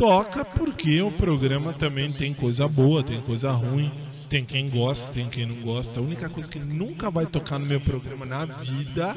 Toca 0.03 0.43
porque 0.43 1.01
o 1.01 1.09
programa 1.09 1.71
também 1.71 2.11
tem 2.11 2.33
coisa 2.33 2.67
boa, 2.67 3.01
tem 3.01 3.21
coisa 3.21 3.53
ruim, 3.53 3.89
tem 4.29 4.43
quem 4.43 4.69
gosta, 4.69 5.07
tem 5.13 5.29
quem 5.29 5.45
não 5.45 5.55
gosta. 5.61 6.01
A 6.01 6.03
única 6.03 6.27
coisa 6.27 6.49
que 6.49 6.59
nunca 6.59 7.09
vai 7.09 7.25
tocar 7.25 7.57
no 7.57 7.65
meu 7.65 7.79
programa 7.79 8.25
na 8.25 8.43
vida, 8.43 9.15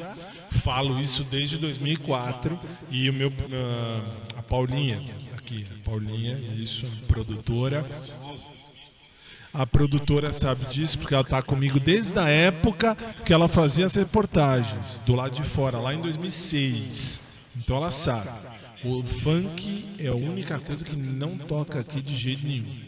falo 0.62 1.00
isso 1.00 1.24
desde 1.24 1.58
2004, 1.58 2.56
e 2.88 3.10
o 3.10 3.12
meu 3.12 3.32
ah, 3.52 4.38
a 4.38 4.42
Paulinha, 4.44 5.02
aqui, 5.36 5.66
a 5.76 5.84
Paulinha, 5.90 6.38
isso, 6.56 6.86
produtora. 7.08 7.84
A 9.52 9.66
produtora 9.66 10.32
sabe 10.32 10.66
disso 10.66 11.00
porque 11.00 11.14
ela 11.14 11.24
tá 11.24 11.42
comigo 11.42 11.80
desde 11.80 12.16
a 12.16 12.28
época 12.28 12.96
que 13.24 13.32
ela 13.32 13.48
fazia 13.48 13.86
as 13.86 13.96
reportagens 13.96 15.02
do 15.04 15.16
lado 15.16 15.34
de 15.34 15.42
fora, 15.42 15.80
lá 15.80 15.92
em 15.92 16.00
2006. 16.00 17.38
Então 17.56 17.76
ela 17.76 17.90
sabe. 17.90 18.55
O 18.88 19.02
funk 19.02 19.96
é 19.98 20.06
a 20.06 20.14
única 20.14 20.60
coisa 20.60 20.84
que 20.84 20.94
não 20.94 21.36
toca 21.36 21.80
aqui 21.80 22.00
de 22.00 22.14
jeito 22.14 22.46
nenhum. 22.46 22.84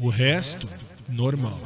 O 0.00 0.08
resto, 0.08 0.66
normal. 1.06 1.60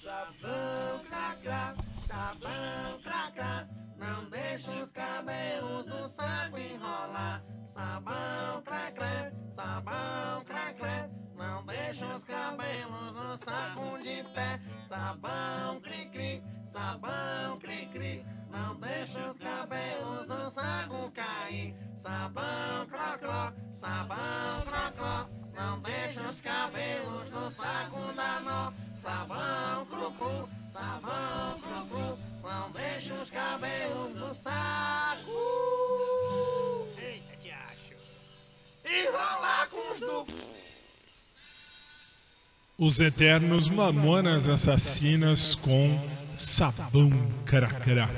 Sabão 0.00 1.00
cracrá, 1.08 1.74
sabão 2.04 3.00
cracrá, 3.02 3.68
não 3.98 4.30
deixa 4.30 4.70
os 4.80 4.92
cabelos 4.92 5.86
do 5.86 6.08
saco 6.08 6.56
enrolar. 6.56 7.42
Sabão 7.66 8.62
cracrá, 8.64 9.32
sabão 9.50 10.44
cracrá, 10.44 10.69
não 10.69 10.69
deixa 12.00 12.16
os 12.16 12.24
cabelos 12.24 13.12
no 13.12 13.36
saco 13.36 13.98
de 14.02 14.24
pé. 14.34 14.58
Sabão 14.82 15.80
cri-cri, 15.80 16.42
sabão 16.64 17.58
cri-cri, 17.58 18.24
não 18.50 18.74
deixa 18.76 19.30
os 19.30 19.38
cabelos 19.38 20.26
do 20.26 20.50
saco 20.50 21.12
cair. 21.12 21.76
Sabão 21.94 22.86
crocró, 22.88 23.52
sabão 23.74 24.62
crocró, 24.64 25.28
não 25.54 25.78
deixa 25.80 26.22
os 26.22 26.40
cabelos 26.40 27.30
no 27.30 27.50
saco 27.50 28.12
dar 28.16 28.40
nó. 28.42 28.72
Sabão 28.96 29.84
cru-cru, 29.86 30.48
sabão 30.70 31.60
cru-cru, 31.60 32.18
não 32.42 32.70
deixa 32.70 33.14
os 33.14 33.30
cabelos 33.30 34.14
no 34.16 34.34
saco. 34.34 35.28
Eita, 36.96 37.36
te 37.36 37.50
acho. 37.50 37.94
E 38.86 39.06
rolar 39.10 39.68
com 39.68 39.92
os 39.92 40.00
do... 40.00 40.59
Os 42.80 42.98
eternos 42.98 43.68
mamonas 43.68 44.48
assassinas 44.48 45.54
com 45.54 46.00
sabão 46.34 47.10
cracrá. 47.44 48.08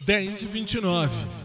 10 0.00 0.42
e 0.42 0.46
29. 0.46 1.43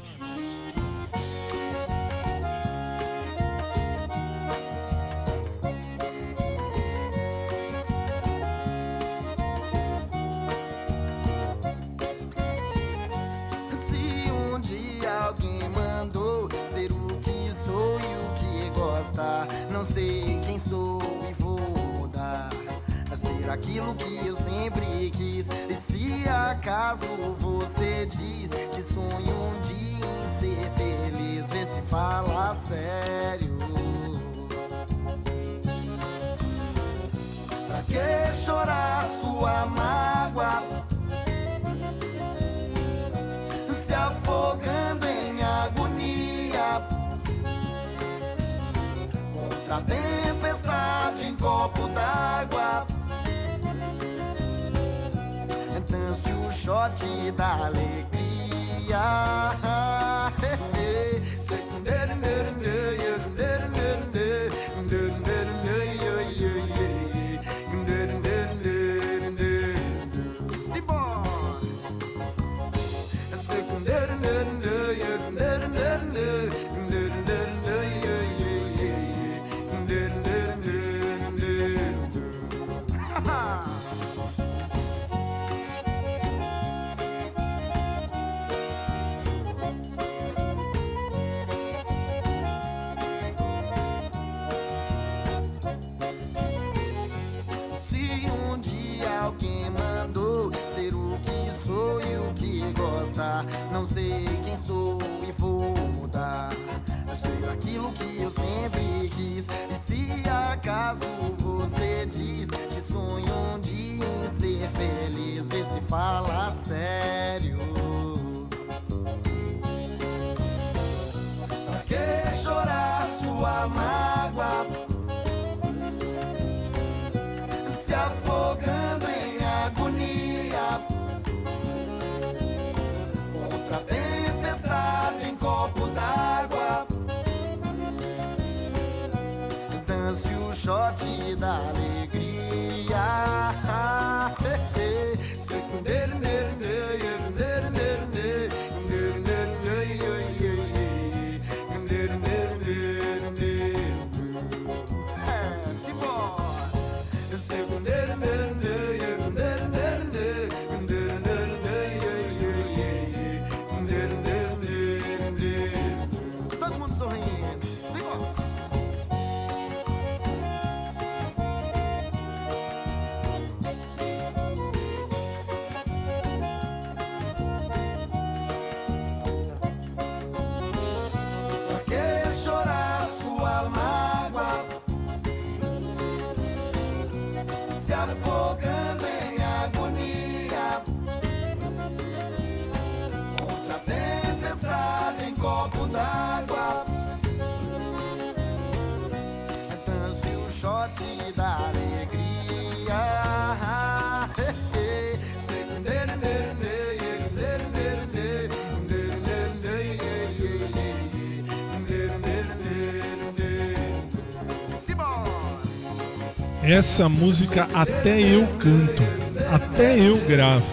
essa 216.69 217.09
música 217.09 217.67
até 217.73 218.21
eu 218.21 218.45
canto, 218.59 219.03
até 219.51 219.99
eu 219.99 220.17
gravo. 220.27 220.65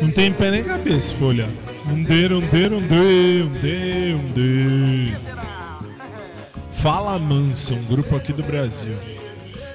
Não 0.00 0.10
tem 0.10 0.32
pé 0.32 0.50
nem 0.50 0.62
cabeça, 0.62 1.14
folha. 1.16 1.48
Undê, 1.90 2.32
um 2.32 2.38
undê, 2.38 2.68
um 2.68 4.18
undê. 4.28 5.16
Fala 6.76 7.18
Mansa, 7.18 7.74
um 7.74 7.84
grupo 7.84 8.14
aqui 8.14 8.32
do 8.32 8.44
Brasil. 8.44 8.94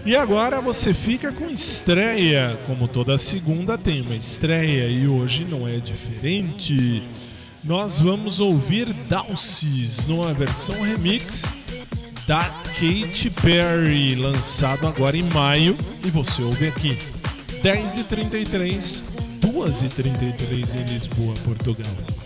E 0.05 0.15
agora 0.15 0.61
você 0.61 0.93
fica 0.93 1.31
com 1.31 1.49
estreia. 1.49 2.57
Como 2.65 2.87
toda 2.87 3.17
segunda 3.17 3.77
tem 3.77 4.01
uma 4.01 4.15
estreia 4.15 4.87
e 4.87 5.07
hoje 5.07 5.43
não 5.43 5.67
é 5.67 5.77
diferente. 5.77 7.03
Nós 7.63 7.99
vamos 7.99 8.39
ouvir 8.39 8.93
Dalsis 9.09 10.05
numa 10.05 10.33
versão 10.33 10.81
remix 10.81 11.51
da 12.27 12.43
Katy 12.75 13.29
Perry, 13.41 14.15
lançado 14.15 14.87
agora 14.87 15.17
em 15.17 15.23
maio, 15.23 15.77
e 16.05 16.09
você 16.09 16.41
ouve 16.41 16.67
aqui. 16.67 16.97
10h33, 17.63 19.01
2h33 19.41 20.75
em 20.75 20.83
Lisboa, 20.93 21.33
Portugal. 21.45 22.20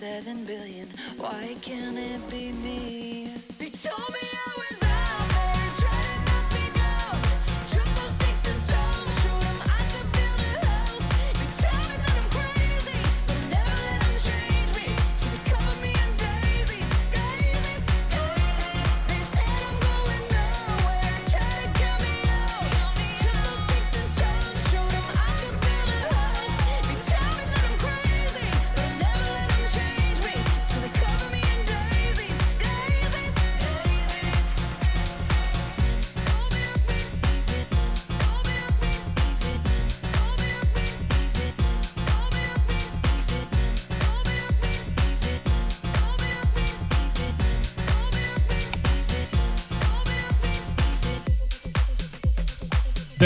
seven 0.00 0.46
billion. 0.46 0.86
Why 1.18 1.54
can't 1.60 1.99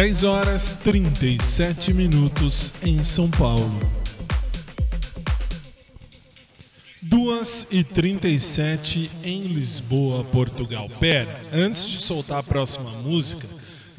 10 0.04 0.22
horas 0.24 0.76
37 0.84 1.94
minutos 1.94 2.74
em 2.82 3.02
São 3.02 3.30
Paulo. 3.30 3.80
2 7.00 7.68
e 7.70 7.82
37 7.82 9.10
em 9.24 9.40
Lisboa, 9.40 10.22
Portugal. 10.24 10.90
Pera, 11.00 11.40
antes 11.50 11.88
de 11.88 12.02
soltar 12.02 12.40
a 12.40 12.42
próxima 12.42 12.90
música, 12.98 13.48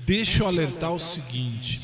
deixa 0.06 0.44
eu 0.44 0.48
alertar 0.48 0.94
o 0.94 1.00
seguinte. 1.00 1.82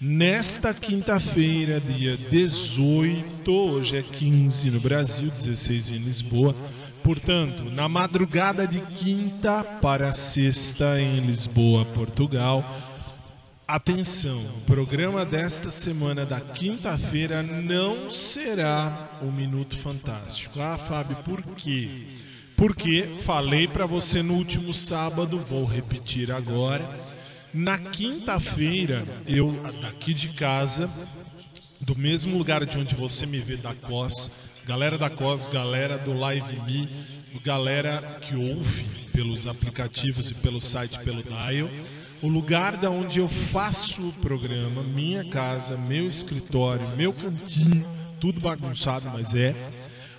Nesta 0.00 0.74
quinta-feira, 0.74 1.80
dia 1.80 2.16
18, 2.16 3.52
hoje 3.52 3.98
é 3.98 4.02
15 4.02 4.68
no 4.68 4.80
Brasil, 4.80 5.30
16 5.30 5.92
em 5.92 5.98
Lisboa. 5.98 6.56
Portanto, 7.04 7.62
na 7.70 7.88
madrugada 7.88 8.66
de 8.66 8.80
quinta 8.80 9.62
para 9.62 10.10
sexta 10.10 11.00
em 11.00 11.20
Lisboa, 11.20 11.84
Portugal, 11.84 12.64
Atenção, 13.70 14.44
o 14.56 14.60
programa 14.62 15.24
desta 15.24 15.70
semana 15.70 16.26
da 16.26 16.40
quinta-feira 16.40 17.40
não 17.40 18.10
será 18.10 19.08
o 19.22 19.26
Minuto 19.26 19.76
Fantástico. 19.76 20.60
Ah, 20.60 20.76
Fábio, 20.76 21.14
por 21.18 21.40
quê? 21.54 21.88
Porque 22.56 23.08
falei 23.24 23.68
para 23.68 23.86
você 23.86 24.24
no 24.24 24.34
último 24.34 24.74
sábado, 24.74 25.38
vou 25.48 25.64
repetir 25.64 26.32
agora. 26.32 26.84
Na 27.54 27.78
quinta-feira, 27.78 29.06
eu 29.24 29.52
daqui 29.80 30.14
de 30.14 30.30
casa, 30.30 30.90
do 31.82 31.96
mesmo 31.96 32.36
lugar 32.36 32.66
de 32.66 32.76
onde 32.76 32.96
você 32.96 33.24
me 33.24 33.38
vê 33.38 33.56
da 33.56 33.72
COS, 33.72 34.32
galera 34.66 34.98
da 34.98 35.08
COS, 35.08 35.46
galera 35.46 35.96
do 35.96 36.12
Live 36.12 36.60
Me, 36.62 36.88
galera 37.44 38.18
que 38.20 38.34
ouve 38.34 38.84
pelos 39.12 39.46
aplicativos 39.46 40.28
e 40.28 40.34
pelo 40.34 40.60
site, 40.60 40.98
pelo 41.04 41.22
Dial 41.22 41.70
o 42.22 42.28
lugar 42.28 42.76
da 42.76 42.90
onde 42.90 43.18
eu 43.18 43.28
faço 43.28 44.08
o 44.08 44.12
programa, 44.14 44.82
minha 44.82 45.24
casa, 45.24 45.76
meu 45.76 46.06
escritório, 46.06 46.86
meu 46.96 47.12
cantinho, 47.12 47.86
tudo 48.20 48.40
bagunçado, 48.40 49.10
mas 49.12 49.34
é. 49.34 49.54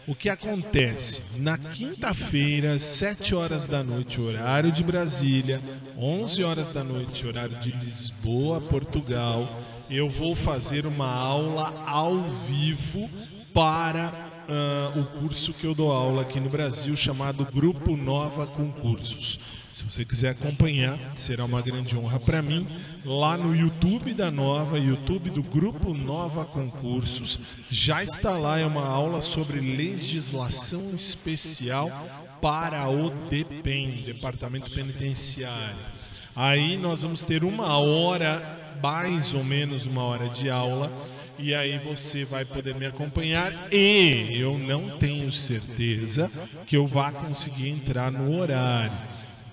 O 0.08 0.16
que 0.16 0.30
acontece? 0.30 1.22
Na 1.38 1.60
quinta-feira, 1.60 2.80
7 2.80 3.36
horas 3.36 3.68
da 3.68 3.84
noite, 3.84 4.20
horário 4.20 4.72
de 4.72 4.84
Brasília, 4.84 5.62
11 5.96 6.44
horas 6.44 6.70
da 6.70 6.84
noite, 6.84 7.28
horário 7.28 7.56
de 7.58 7.72
Lisboa, 7.72 8.60
Portugal, 8.60 9.62
eu 9.90 10.10
vou 10.10 10.36
fazer 10.36 10.88
uma 10.88 11.08
aula 11.08 11.72
ao 11.86 12.20
vivo 12.48 13.08
para 13.54 14.12
uh, 14.50 15.00
o 15.00 15.06
curso 15.20 15.54
que 15.54 15.66
eu 15.66 15.76
dou 15.76 15.92
aula 15.92 16.24
aqui 16.24 16.40
no 16.40 16.50
Brasil, 16.50 16.96
chamado 16.96 17.46
Grupo 17.46 17.96
Nova 17.96 18.48
Concursos. 18.48 19.40
Se 19.72 19.86
você 19.86 20.04
quiser 20.04 20.32
acompanhar, 20.32 21.00
será 21.16 21.46
uma 21.46 21.62
grande 21.62 21.96
honra 21.96 22.20
para 22.20 22.42
mim. 22.42 22.68
Lá 23.06 23.38
no 23.38 23.56
YouTube 23.56 24.14
da 24.14 24.30
Nova, 24.30 24.78
YouTube 24.78 25.30
do 25.30 25.42
Grupo 25.42 25.94
Nova 25.94 26.44
Concursos, 26.44 27.40
já 27.70 28.04
está 28.04 28.36
lá 28.36 28.60
é 28.60 28.66
uma 28.66 28.86
aula 28.86 29.22
sobre 29.22 29.62
legislação 29.62 30.94
especial 30.94 31.90
para 32.42 32.90
o 32.90 33.12
DEPEN, 33.30 34.04
Departamento 34.06 34.70
Penitenciário. 34.72 35.80
Aí 36.36 36.76
nós 36.76 37.04
vamos 37.04 37.24
ter 37.24 37.42
uma 37.42 37.78
hora, 37.78 38.42
mais 38.84 39.34
ou 39.34 39.44
menos 39.44 39.86
uma 39.86 40.04
hora 40.04 40.28
de 40.28 40.50
aula, 40.50 40.92
e 41.40 41.56
aí 41.56 41.78
você 41.78 42.26
vai 42.26 42.44
poder 42.44 42.76
me 42.76 42.86
acompanhar. 42.86 43.70
E 43.72 44.38
eu 44.38 44.58
não 44.58 44.98
tenho 44.98 45.32
certeza 45.32 46.30
que 46.66 46.76
eu 46.76 46.86
vá 46.86 47.14
conseguir 47.14 47.70
entrar 47.70 48.12
no 48.12 48.38
horário. 48.38 48.92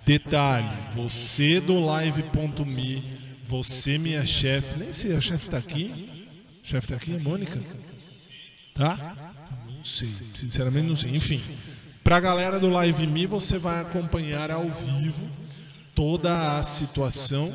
Detalhe, 0.08 0.66
você 0.94 1.60
do 1.60 1.78
live.me, 1.80 3.04
você 3.42 3.98
minha 3.98 4.24
chefe, 4.24 4.78
nem 4.78 4.90
sei, 4.90 5.14
a 5.14 5.20
chefe 5.20 5.50
tá 5.50 5.58
aqui? 5.58 6.08
Chefe 6.62 6.88
tá 6.88 6.96
aqui, 6.96 7.10
Mônica? 7.10 7.60
Tá? 8.72 9.14
Não 9.66 9.84
sei, 9.84 10.08
sinceramente 10.32 10.88
não 10.88 10.96
sei. 10.96 11.14
Enfim, 11.14 11.42
pra 12.02 12.18
galera 12.20 12.58
do 12.58 12.70
Live 12.70 13.06
Me, 13.06 13.26
você 13.26 13.58
vai 13.58 13.82
acompanhar 13.82 14.50
ao 14.50 14.70
vivo 14.70 15.28
toda 15.94 16.56
a 16.56 16.62
situação 16.62 17.54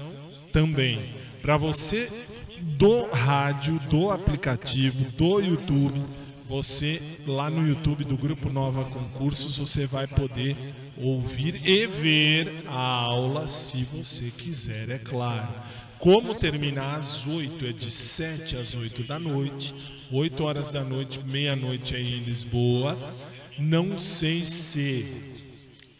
também. 0.51 1.15
Para 1.41 1.57
você 1.57 2.13
do 2.77 3.09
rádio, 3.09 3.79
do 3.89 4.11
aplicativo, 4.11 5.05
do 5.13 5.39
YouTube, 5.39 5.99
você 6.53 7.01
lá 7.25 7.49
no 7.49 7.67
YouTube 7.67 8.03
do 8.03 8.15
Grupo 8.15 8.47
Nova 8.47 8.85
Concursos, 8.85 9.57
você 9.57 9.87
vai 9.87 10.05
poder 10.05 10.55
ouvir 10.95 11.59
e 11.67 11.87
ver 11.87 12.63
a 12.67 12.79
aula 12.79 13.47
se 13.47 13.83
você 13.85 14.29
quiser, 14.29 14.87
é 14.91 14.99
claro. 14.99 15.47
Como 15.97 16.35
terminar 16.35 16.93
às 16.93 17.25
8? 17.25 17.65
É 17.65 17.71
de 17.71 17.89
7 17.89 18.55
às 18.55 18.75
8 18.75 19.01
da 19.01 19.17
noite, 19.17 19.73
8 20.11 20.43
horas 20.43 20.71
da 20.71 20.83
noite, 20.83 21.19
meia-noite 21.23 21.95
aí 21.95 22.19
em 22.19 22.23
Lisboa. 22.23 22.99
Não 23.57 23.99
sei 23.99 24.45
se 24.45 25.11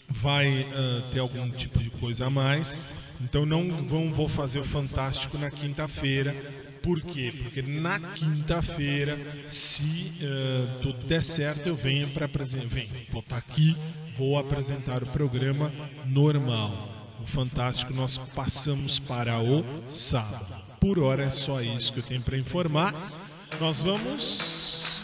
vai 0.08 0.62
uh, 0.62 1.12
ter 1.12 1.18
algum 1.18 1.50
tipo 1.50 1.80
de 1.80 1.90
coisa 1.90 2.28
a 2.28 2.30
mais. 2.30 2.78
Então 3.20 3.44
não 3.44 3.84
vão, 3.86 4.14
vou 4.14 4.30
fazer 4.30 4.60
o 4.60 4.64
Fantástico 4.64 5.36
na 5.40 5.50
quinta-feira. 5.50 6.63
Por 6.84 7.02
quê? 7.02 7.34
Porque 7.36 7.62
na 7.62 8.00
quinta-feira, 8.00 9.18
se 9.48 10.14
uh, 10.22 10.80
tudo 10.82 11.08
der 11.08 11.24
certo, 11.24 11.68
eu 11.68 11.76
venho 11.76 12.08
para 12.10 12.26
apresentar. 12.26 12.68
Venho, 12.68 12.90
vou 13.10 13.22
estar 13.22 13.38
aqui 13.38 13.76
vou 14.18 14.38
apresentar 14.38 15.04
o 15.04 15.08
programa 15.08 15.72
normal. 16.06 16.90
O 17.22 17.28
Fantástico 17.28 17.94
nós 17.94 18.18
passamos 18.18 19.00
para 19.00 19.40
o 19.40 19.64
sábado. 19.88 20.46
Por 20.80 21.00
hora 21.00 21.24
é 21.24 21.30
só 21.30 21.62
isso 21.62 21.94
que 21.94 22.00
eu 22.00 22.04
tenho 22.04 22.22
para 22.22 22.38
informar. 22.38 22.94
Nós 23.60 23.82
vamos 23.82 25.02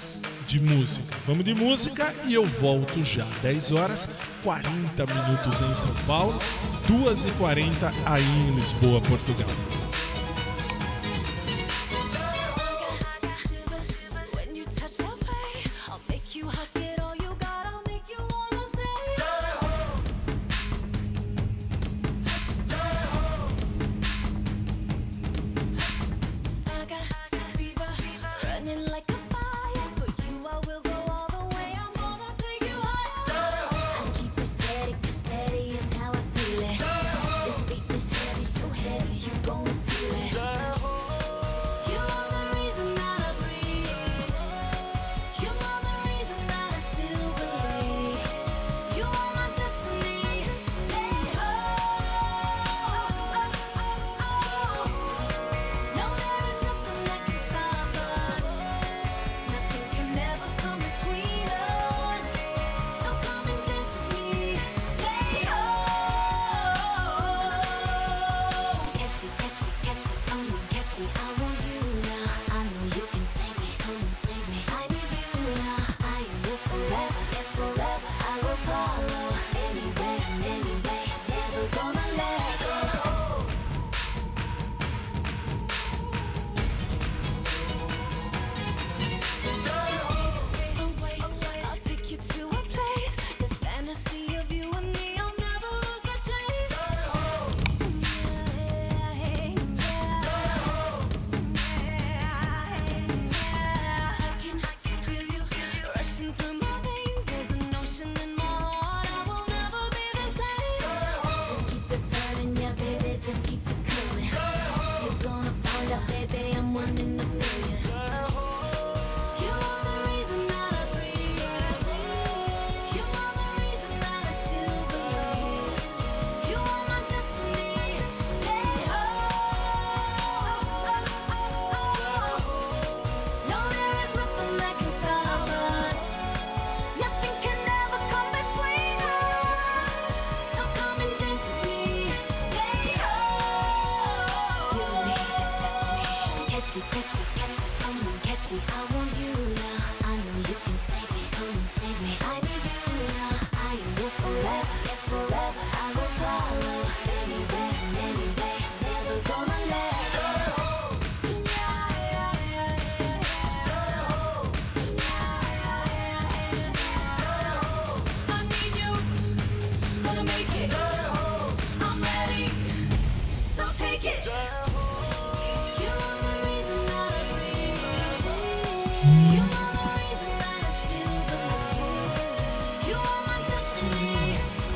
de 0.47 0.59
música. 0.59 1.15
Vamos 1.25 1.45
de 1.45 1.53
música 1.53 2.13
e 2.25 2.33
eu 2.33 2.43
volto 2.43 3.03
já. 3.03 3.25
10 3.41 3.71
horas 3.71 4.07
40 4.43 5.05
minutos 5.05 5.61
em 5.61 5.73
São 5.73 5.93
Paulo, 6.05 6.37
2 6.87 7.25
e 7.25 7.31
40 7.31 7.91
aí 8.05 8.23
em 8.23 8.55
Lisboa, 8.55 8.99
Portugal. 9.01 9.49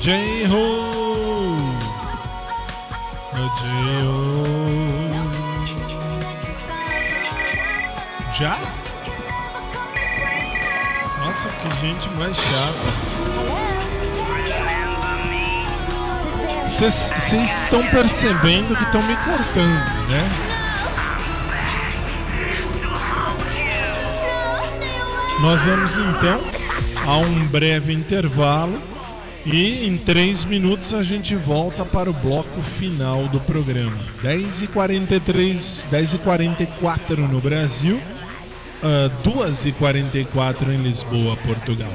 J-Ho! 0.04 1.56
J-Ho! 3.34 4.44
Já? 8.38 8.58
Nossa, 11.20 11.48
que 11.48 11.72
gente 11.80 12.10
mais 12.18 12.36
chata. 12.36 12.92
Vocês 16.68 17.32
estão 17.32 17.88
percebendo 17.88 18.76
que 18.76 18.84
estão 18.84 19.02
me 19.04 19.16
cortando, 19.16 20.10
né? 20.10 20.30
Nós 25.40 25.66
vamos 25.66 25.98
então 25.98 26.42
a 27.08 27.18
um 27.20 27.48
breve 27.48 27.94
intervalo 27.94 28.93
e 29.46 29.86
em 29.86 29.98
três 29.98 30.46
minutos 30.46 30.94
a 30.94 31.04
gente 31.04 31.36
volta 31.36 31.84
para 31.84 32.10
o 32.10 32.14
bloco 32.14 32.62
final 32.80 33.28
do 33.28 33.42
programa. 33.42 33.98
10h43, 34.24 35.86
10h44 35.92 37.18
no 37.30 37.42
Brasil, 37.42 38.00
ah, 38.82 39.10
uh, 39.10 39.30
2h44 39.30 40.70
em 40.70 40.82
Lisboa, 40.82 41.36
Portugal. 41.38 41.92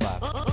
fuck. 0.00 0.45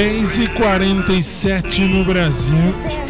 10h47 0.00 1.86
no 1.86 2.02
Brasil, 2.06 2.56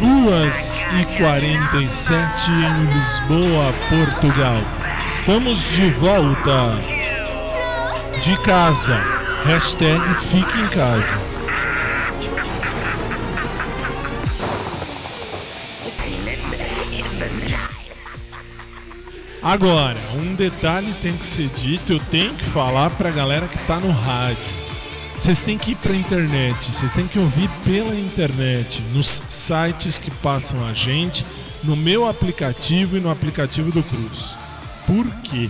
2h47 0.01 2.49
em 2.49 2.83
Lisboa, 2.93 3.73
Portugal. 3.87 4.61
Estamos 5.05 5.71
de 5.71 5.89
volta 5.91 6.77
de 8.21 8.35
casa. 8.41 8.97
Hashtag 9.45 10.01
fique 10.29 10.59
em 10.59 10.67
casa. 10.67 11.17
Agora, 19.41 19.97
um 20.15 20.35
detalhe 20.35 20.93
tem 21.01 21.15
que 21.15 21.25
ser 21.25 21.47
dito, 21.55 21.93
eu 21.93 22.01
tenho 22.11 22.33
que 22.33 22.43
falar 22.49 22.89
pra 22.89 23.11
galera 23.11 23.47
que 23.47 23.57
tá 23.59 23.79
no 23.79 23.91
rádio 23.91 24.60
vocês 25.21 25.39
têm 25.39 25.55
que 25.55 25.73
ir 25.73 25.75
pra 25.75 25.93
internet, 25.93 26.71
vocês 26.71 26.93
têm 26.93 27.07
que 27.07 27.19
ouvir 27.19 27.47
pela 27.63 27.93
internet, 27.93 28.81
nos 28.91 29.21
sites 29.29 29.99
que 29.99 30.09
passam 30.09 30.65
a 30.65 30.73
gente, 30.73 31.23
no 31.63 31.75
meu 31.75 32.07
aplicativo 32.07 32.97
e 32.97 32.99
no 32.99 33.07
aplicativo 33.07 33.71
do 33.71 33.83
Cruz. 33.83 34.35
Por 34.83 35.07
quê? 35.21 35.47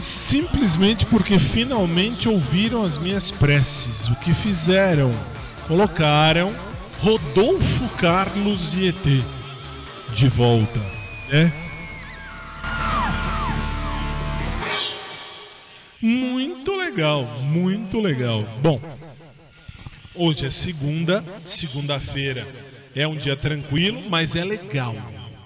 Simplesmente 0.00 1.04
porque 1.06 1.40
finalmente 1.40 2.28
ouviram 2.28 2.84
as 2.84 2.98
minhas 2.98 3.32
preces. 3.32 4.06
O 4.06 4.14
que 4.14 4.32
fizeram? 4.32 5.10
Colocaram 5.66 6.54
Rodolfo 7.00 7.88
Carlos 7.98 8.74
ET 8.78 9.24
de 10.14 10.28
volta, 10.28 10.78
né? 11.28 11.61
Legal, 16.92 17.24
muito 17.40 17.98
legal. 17.98 18.42
Bom, 18.60 18.78
hoje 20.14 20.44
é 20.44 20.50
segunda, 20.50 21.24
segunda-feira 21.42 22.46
é 22.94 23.08
um 23.08 23.16
dia 23.16 23.34
tranquilo, 23.34 24.02
mas 24.10 24.36
é 24.36 24.44
legal. 24.44 24.94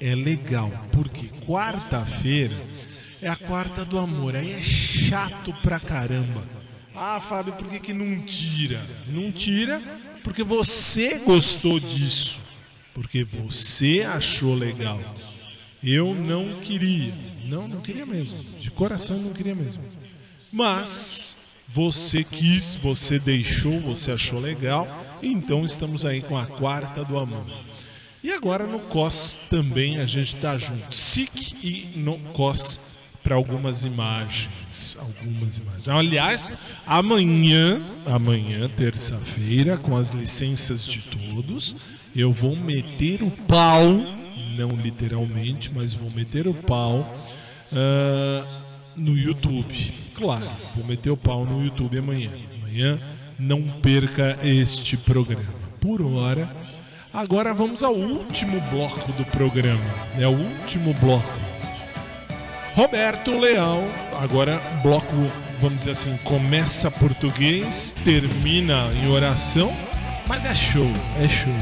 É 0.01 0.15
legal, 0.15 0.71
porque 0.93 1.29
quarta-feira 1.47 2.55
é 3.23 3.29
a 3.29 3.37
quarta 3.37 3.85
do 3.85 3.97
amor. 3.97 4.35
Aí 4.35 4.53
é 4.53 4.63
chato 4.63 5.55
pra 5.63 5.79
caramba. 5.79 6.43
Ah, 6.95 7.21
Fábio, 7.21 7.53
por 7.53 7.69
que, 7.69 7.79
que 7.79 7.93
não 7.93 8.21
tira? 8.23 8.83
Não 9.07 9.31
tira 9.31 9.81
porque 10.25 10.43
você 10.43 11.21
gostou 11.21 11.79
disso. 11.79 12.41
Porque 12.93 13.23
você 13.23 14.03
achou 14.03 14.55
legal. 14.55 15.01
Eu 15.83 16.13
não 16.13 16.59
queria. 16.61 17.15
Não, 17.45 17.69
não 17.69 17.81
queria 17.83 18.05
mesmo. 18.05 18.59
De 18.59 18.71
coração 18.71 19.19
não 19.19 19.33
queria 19.33 19.55
mesmo. 19.55 19.85
Mas 20.53 21.37
você 21.69 22.25
quis, 22.25 22.75
você 22.77 23.19
deixou, 23.19 23.81
você 23.81 24.13
achou 24.13 24.39
legal. 24.39 24.89
Então 25.23 25.65
estamos 25.65 26.05
aí 26.05 26.23
com 26.23 26.37
a 26.37 26.47
quarta 26.47 27.05
do 27.05 27.19
amor. 27.19 27.45
E 28.23 28.33
agora 28.33 28.67
no 28.67 28.81
COS 28.81 29.39
também 29.49 29.99
a 29.99 30.07
gente 30.07 30.37
tá 30.37 30.59
junto. 30.59 30.95
SIC 30.95 31.57
e 31.63 31.99
no 31.99 32.19
COS 32.33 32.81
para 33.23 33.35
algumas 33.35 33.85
imagens. 33.85 34.97
Algumas 34.99 35.59
imagens. 35.59 35.89
Aliás, 35.89 36.53
amanhã, 36.87 37.81
amanhã, 38.07 38.69
terça-feira, 38.69 39.77
com 39.77 39.97
as 39.97 40.11
licenças 40.11 40.85
de 40.85 41.01
todos, 41.01 41.77
eu 42.15 42.33
vou 42.33 42.57
meter 42.57 43.23
o 43.23 43.31
pau, 43.31 43.89
não 44.57 44.71
literalmente, 44.71 45.71
mas 45.75 45.93
vou 45.93 46.11
meter 46.11 46.47
o 46.47 46.55
pau 46.55 47.13
ah, 47.73 48.47
no 48.97 49.17
YouTube. 49.17 49.93
Claro, 50.17 50.49
vou 50.75 50.87
meter 50.87 51.11
o 51.11 51.17
pau 51.17 51.45
no 51.45 51.63
YouTube 51.63 51.99
amanhã. 51.99 52.31
Amanhã 52.63 52.99
não 53.39 53.63
perca 53.63 54.39
este 54.43 54.97
programa. 54.97 55.45
Por 55.79 56.01
hora, 56.01 56.49
agora 57.13 57.53
vamos 57.53 57.83
ao 57.83 57.95
último 57.95 58.59
bloco 58.71 59.13
do 59.13 59.25
programa. 59.27 59.79
É 60.19 60.27
o 60.27 60.33
último 60.33 60.95
bloco. 60.95 61.47
Roberto 62.75 63.39
Leão, 63.39 63.87
agora 64.23 64.61
bloco, 64.83 65.07
vamos 65.61 65.81
dizer 65.81 65.93
assim, 65.93 66.17
começa 66.25 66.91
português, 66.91 67.95
termina 68.05 68.91
em 69.03 69.09
oração, 69.11 69.71
mas 70.27 70.45
é 70.45 70.55
show, 70.55 70.91
é 71.23 71.29
show. 71.29 71.53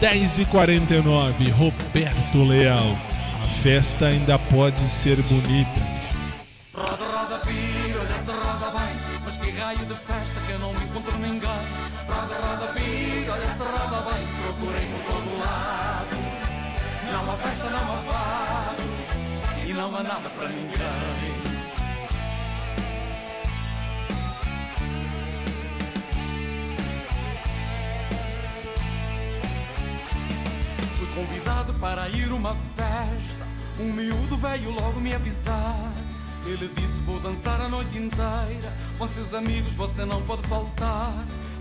10h49, 0.00 1.50
Roberto 1.50 2.44
Leão. 2.44 2.96
A 3.42 3.46
festa 3.62 4.06
ainda 4.06 4.38
pode 4.38 4.80
ser 4.88 5.20
bonita. 5.22 6.00
Para 32.40 32.40
ir 32.40 32.46
a 32.46 32.48
uma 32.48 32.56
festa. 32.74 33.46
Um 33.78 33.92
miúdo 33.92 34.36
veio 34.36 34.70
logo 34.70 35.00
me 35.00 35.14
avisar. 35.14 35.92
Ele 36.46 36.68
disse 36.74 37.00
vou 37.00 37.20
dançar 37.20 37.60
a 37.60 37.68
noite 37.68 37.96
inteira. 37.96 38.72
Com 38.98 39.06
seus 39.06 39.34
amigos 39.34 39.72
você 39.72 40.04
não 40.04 40.22
pode 40.22 40.46
faltar. 40.48 41.12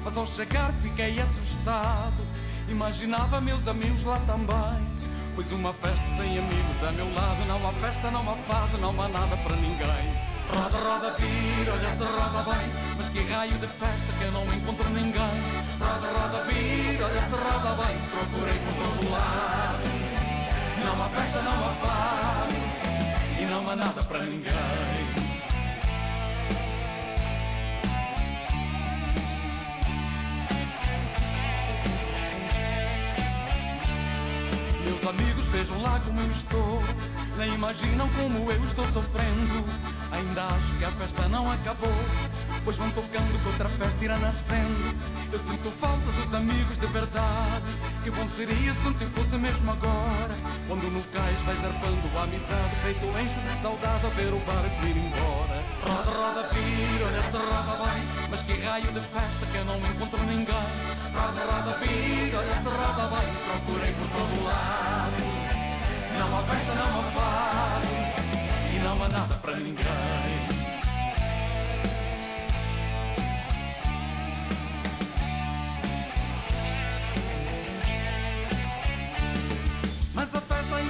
Mas 0.03 0.17
ao 0.17 0.25
chegar 0.25 0.71
fiquei 0.81 1.19
assustado. 1.19 2.25
Imaginava 2.69 3.41
meus 3.41 3.67
amigos 3.67 4.03
lá 4.03 4.19
também. 4.25 4.87
Pois 5.35 5.51
uma 5.51 5.73
festa 5.73 6.05
sem 6.17 6.37
amigos 6.37 6.83
a 6.87 6.91
meu 6.91 7.13
lado. 7.13 7.45
Não 7.45 7.67
há 7.67 7.73
festa, 7.73 8.11
não 8.11 8.21
há 8.21 8.35
fado, 8.35 8.77
não 8.77 9.01
há 9.01 9.07
nada 9.07 9.37
para 9.37 9.55
ninguém. 9.55 10.29
Roda, 10.53 10.77
roda, 10.77 11.15
vira, 11.19 11.73
olha 11.73 11.89
se 11.89 12.03
roda 12.03 12.51
bem. 12.51 12.69
Mas 12.97 13.09
que 13.09 13.19
raio 13.31 13.51
de 13.51 13.67
festa 13.67 14.13
que 14.17 14.23
eu 14.23 14.31
não 14.31 14.45
encontro 14.45 14.89
ninguém. 14.89 15.13
Roda, 15.79 16.07
roda, 16.07 16.43
vira, 16.45 17.05
olha 17.05 17.21
se 17.21 17.31
roda 17.31 17.83
bem. 17.83 17.97
Procurei 18.09 18.59
por 18.59 18.73
todo 18.73 19.11
lado 19.11 19.68
Não 20.89 21.05
há 21.05 21.09
festa, 21.09 21.41
não 21.43 21.51
há 21.51 21.71
fado. 21.73 22.53
E 23.39 23.45
não 23.45 23.69
há 23.69 23.75
nada 23.75 24.01
para 24.01 24.23
ninguém. 24.23 24.51
Meus 34.83 35.07
amigos 35.07 35.45
vejam 35.49 35.79
lá 35.83 36.01
como 36.03 36.19
eu 36.21 36.31
estou. 36.31 36.81
Nem 37.37 37.53
imaginam 37.53 38.09
como 38.09 38.51
eu 38.51 38.65
estou 38.65 38.85
sofrendo. 38.87 39.63
Ainda 40.11 40.43
acho 40.47 40.75
que 40.75 40.85
a 40.85 40.91
festa 40.91 41.27
não 41.27 41.51
acabou 41.51 41.93
Pois 42.69 42.77
vão 42.77 42.91
tocando 42.91 43.41
que 43.41 43.47
outra 43.47 43.67
festa 43.67 44.05
irá 44.05 44.15
nascendo. 44.19 44.93
Eu 45.33 45.39
sinto 45.39 45.71
falta 45.81 46.05
dos 46.11 46.31
amigos 46.35 46.77
de 46.77 46.85
verdade. 46.85 47.65
Que 48.03 48.11
bom 48.11 48.29
seria 48.29 48.75
se 48.75 48.93
tempo 48.93 49.09
fosse 49.09 49.37
mesmo 49.37 49.71
agora. 49.71 50.35
Quando 50.67 50.83
no 50.93 51.01
cais 51.09 51.41
vai 51.47 51.55
zarpando 51.55 51.97
a 52.15 52.23
amizade 52.25 52.75
Peito 52.83 53.07
enche 53.17 53.39
de 53.39 53.61
saudade 53.63 54.05
a 54.05 54.09
ver 54.09 54.31
o 54.31 54.39
barco 54.45 54.85
ir 54.85 54.97
embora. 55.01 55.65
Roda, 55.81 56.11
roda, 56.13 56.47
vira, 56.53 57.05
olha 57.09 57.23
se 57.25 57.37
roda 57.41 57.89
bem. 57.89 58.03
Mas 58.29 58.41
que 58.43 58.53
raio 58.61 58.91
de 58.93 59.01
festa 59.01 59.45
que 59.51 59.57
eu 59.57 59.65
não 59.65 59.77
encontro 59.77 60.23
ninguém. 60.29 60.69
Roda, 61.09 61.41
roda, 61.49 61.73
vira, 61.81 62.37
olha 62.37 62.53
se 62.53 62.69
roda 62.69 63.05
bem. 63.17 63.29
Procurei 63.49 63.93
por 63.97 64.07
todo 64.13 64.45
lado. 64.45 65.21
Não 66.19 66.37
há 66.37 66.43
festa, 66.43 66.75
não 66.75 66.99
há 66.99 67.03
fado 67.17 67.87
E 68.75 68.79
não 68.83 69.03
há 69.03 69.09
nada 69.09 69.35
para 69.37 69.55
ninguém 69.55 70.48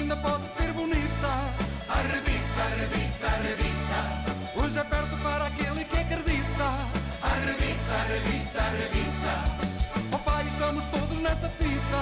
ainda 0.10 0.16
pode 0.28 0.44
ser 0.58 0.74
bonita. 0.74 1.32
Arrebita, 1.88 2.62
arrebita, 2.66 3.28
arrebita. 3.28 4.60
Hoje 4.60 4.80
é 4.80 4.84
perto 4.84 5.18
para 5.18 5.46
aquele 5.46 5.86
que 5.86 5.98
acredita. 5.98 6.68
Arrebita, 7.22 7.94
arrebita, 7.94 8.60
arrebita. 8.60 9.34
Oh 10.12 10.42
estamos 10.42 10.86
todos 10.86 11.20
nessa 11.20 11.50
fita. 11.50 12.02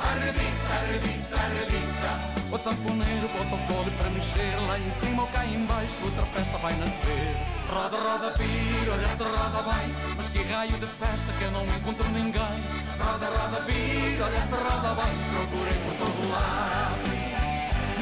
Arrebita, 0.00 0.72
arrebita, 0.80 1.36
arrebita. 1.36 2.32
O 2.52 2.58
sanfoneiro 2.58 3.28
bota 3.28 3.54
o 3.54 3.66
fole 3.66 3.90
para 3.92 4.10
mexer 4.10 4.56
Lá 4.68 4.78
em 4.78 4.90
cima 5.00 5.22
ou 5.22 5.28
cá 5.28 5.44
em 5.44 5.64
baixo 5.64 6.04
outra 6.04 6.26
festa 6.26 6.58
vai 6.58 6.74
nascer. 6.76 7.36
Roda, 7.68 7.96
roda, 7.96 8.34
vira, 8.36 8.92
olha 8.92 9.08
se 9.08 9.22
roda 9.22 9.62
bem 9.72 9.94
Mas 10.16 10.28
que 10.28 10.42
raio 10.42 10.72
de 10.72 10.86
festa 10.86 11.32
que 11.38 11.44
eu 11.44 11.50
não 11.50 11.64
encontro 11.64 12.08
ninguém. 12.10 12.56
Roda, 13.00 13.26
roda, 13.26 13.60
vira, 13.66 14.24
olha 14.24 14.40
se 14.42 14.54
roda 14.54 15.02
bem 15.02 15.14
Procurei 15.32 15.78
por 15.84 15.94
todo 15.96 16.30
lado 16.30 16.81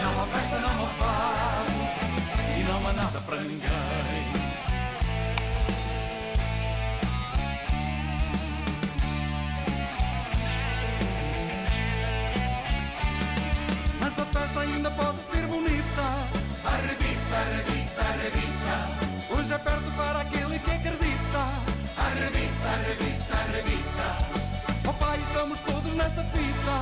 Não 0.01 0.23
há 0.23 0.27
festa, 0.29 0.59
não 0.59 0.69
há 0.69 0.89
fado 0.99 1.73
E 2.59 2.63
não 2.65 2.89
há 2.89 2.93
nada 2.95 3.21
para 3.21 3.43
ninguém. 3.43 3.69
Mas 14.01 14.19
a 14.19 14.25
festa 14.25 14.61
ainda 14.61 14.91
pode 14.91 15.19
ser 15.31 15.47
bonita. 15.47 16.07
Arrebita, 16.65 17.37
arrebita, 17.37 18.01
arrebita. 18.01 19.35
Hoje 19.35 19.53
é 19.53 19.59
perto 19.59 19.91
para 19.97 20.21
aquele 20.21 20.59
que 20.61 20.71
acredita. 20.71 21.43
Arrebita, 21.99 22.69
arrebita, 22.69 23.35
arrebita. 23.37 24.07
Oh 24.87 25.15
estamos 25.15 25.61
todos 25.61 25.95
nessa 25.95 26.23
fita. 26.25 26.77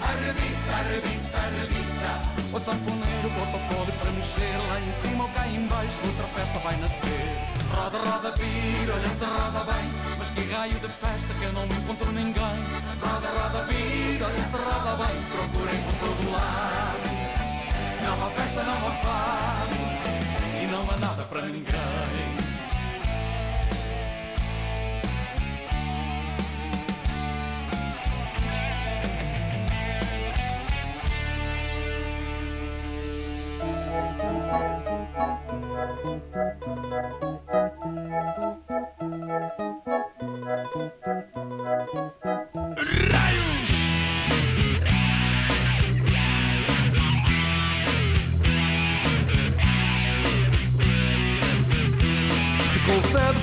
Arrebita, 0.00 0.72
arrebita, 0.76 1.38
arrebita 1.38 2.39
O 2.52 2.58
sanfoneiro, 2.58 3.30
protocolo 3.30 3.92
para 3.92 4.10
mexer. 4.10 4.58
Lá 4.68 4.80
em 4.80 4.92
cima 5.02 5.22
ou 5.22 5.30
cá 5.30 5.46
em 5.46 5.66
baixo, 5.68 5.94
outra 6.04 6.26
festa 6.34 6.58
vai 6.58 6.76
nascer. 6.78 7.50
Roda, 7.72 7.98
roda, 7.98 8.34
vira, 8.36 8.94
olha 8.94 9.08
se 9.08 9.24
roda 9.24 9.72
bem. 9.72 9.90
Mas 10.18 10.30
que 10.30 10.52
raio 10.52 10.74
de 10.74 10.88
festa 10.88 11.34
que 11.38 11.44
eu 11.44 11.52
não 11.52 11.64
encontro 11.64 12.10
ninguém. 12.10 12.58
Roda, 13.00 13.28
roda, 13.28 13.64
vira, 13.66 14.26
olha 14.26 14.44
se 14.50 14.56
roda 14.56 15.04
bem. 15.04 15.22
Procurem 15.30 15.82
por 15.82 15.94
todo 16.00 16.32
lado. 16.32 17.08
Não 18.02 18.26
há 18.26 18.30
festa, 18.30 18.62
não 18.64 18.74
há 18.74 18.92
fado. 19.04 19.76
E 20.60 20.66
não 20.66 20.90
há 20.90 20.96
nada 20.98 21.22
para 21.22 21.42
ninguém. 21.42 22.39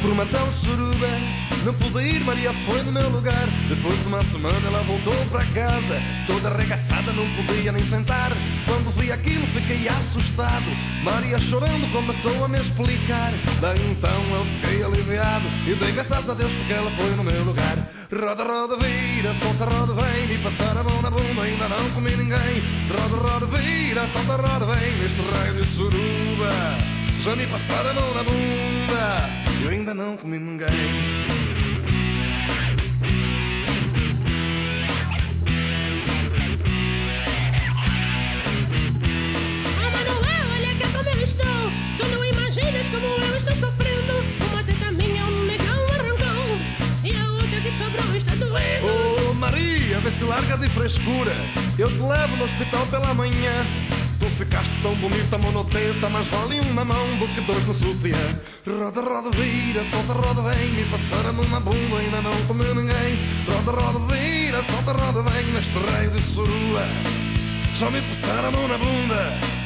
Por 0.02 0.12
uma 0.12 0.26
tal 0.28 0.48
suruba. 0.52 1.08
Não 1.66 1.74
pude 1.74 2.02
ir, 2.02 2.24
Maria 2.24 2.54
foi 2.66 2.82
no 2.84 2.92
meu 2.94 3.10
lugar. 3.10 3.48
Depois 3.68 4.00
de 4.02 4.08
uma 4.08 4.24
semana 4.24 4.68
ela 4.68 4.82
voltou 4.84 5.14
para 5.30 5.44
casa. 5.48 6.02
Toda 6.26 6.50
arregaçada, 6.50 7.12
não 7.12 7.26
podia 7.36 7.72
nem 7.72 7.84
sentar 7.84 8.32
Quando 8.68 8.92
vi 9.00 9.12
aquilo 9.12 9.48
fiquei 9.48 9.88
assustado. 9.88 10.70
Maria 11.04 11.40
chorando 11.40 11.92
começou 11.92 12.46
a 12.46 12.48
me 12.48 12.60
explicar. 12.60 13.32
Daí 13.62 13.80
então 13.92 14.22
eu 14.36 14.46
fiquei 14.46 14.84
aliviado 14.84 15.48
E 15.66 15.74
dei 15.74 15.92
graças 15.94 16.30
a 16.30 16.34
Deus 16.34 16.52
porque 16.52 16.74
ela 16.74 16.92
foi 16.92 17.10
no 17.16 17.24
meu 17.24 17.44
lugar. 17.46 17.78
Roda, 18.12 18.44
roda, 18.44 18.76
vira, 18.78 19.34
solta, 19.36 19.66
roda, 19.66 19.94
vem. 19.94 20.36
E 20.36 20.38
passar 20.40 20.78
a 20.78 20.84
mão 20.84 21.02
na 21.02 21.10
bunda, 21.10 21.42
ainda 21.42 21.68
não 21.70 21.90
comi 21.92 22.12
ninguém. 22.12 22.64
Roda, 22.92 23.30
roda, 23.30 23.46
vira, 23.58 24.06
solta, 24.08 24.36
roda, 24.36 24.66
vem. 24.66 24.98
Neste 24.98 25.22
raio 25.22 25.54
de 25.54 25.68
suruba 25.68 26.52
já 27.24 27.36
me 27.36 27.48
passaram 27.48 27.90
a 27.90 27.94
mão 27.94 28.14
na 28.14 28.24
bunda. 28.24 29.64
Eu 29.64 29.70
ainda 29.70 29.94
não 29.94 30.18
comi 30.18 30.38
ninguém 30.38 31.27
frescura. 50.88 51.34
Eu 51.78 51.90
te 51.90 52.00
levo 52.00 52.38
no 52.38 52.46
hospital 52.46 52.86
pela 52.88 53.14
manhã. 53.14 53.66
Tu 54.20 54.26
ficaste 54.38 54.72
tão 54.82 54.96
bonita, 54.96 55.38
monoteta 55.38 56.10
Mas 56.10 56.26
vale 56.28 56.60
um 56.60 56.74
na 56.74 56.84
mão 56.84 57.18
do 57.18 57.28
que 57.28 57.42
dois 57.42 57.66
no 57.68 57.74
sutiã. 57.74 58.18
Roda, 58.66 59.02
roda, 59.02 59.30
vira, 59.32 59.84
solta, 59.84 60.14
roda, 60.14 60.42
vem 60.42 60.70
Me 60.72 60.86
passaram 60.86 61.30
a 61.30 61.34
mão 61.34 61.46
na 61.50 61.60
bunda, 61.60 61.98
ainda 62.00 62.22
não 62.22 62.46
comeu 62.48 62.74
ninguém. 62.74 63.20
Roda, 63.48 63.80
roda, 63.80 64.14
vira, 64.14 64.64
solta, 64.64 64.94
roda, 64.94 65.22
vem 65.30 65.46
Neste 65.52 65.78
raio 65.78 66.10
de 66.12 66.22
surua. 66.22 66.84
Já 67.76 67.92
me 67.92 68.02
passaram 68.02 68.48
a 68.48 68.52
mão 68.52 68.68
na 68.68 68.78
bunda 68.78 69.58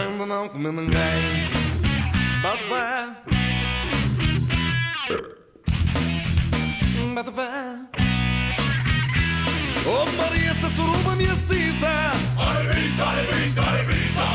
ainda 0.00 0.26
não 0.26 0.48
comi 0.48 0.70
ninguém. 0.72 1.48
Bate 2.42 2.64
pé. 2.64 3.14
Bate 7.14 7.30
pé 7.32 7.97
Oh 9.90 10.04
Maria, 10.18 10.50
essa 10.50 10.68
suruba 10.68 11.16
me 11.16 11.24
excita. 11.24 11.88
Arrebita, 12.36 13.04
arrebita, 13.04 13.62
arrebita 13.62 14.26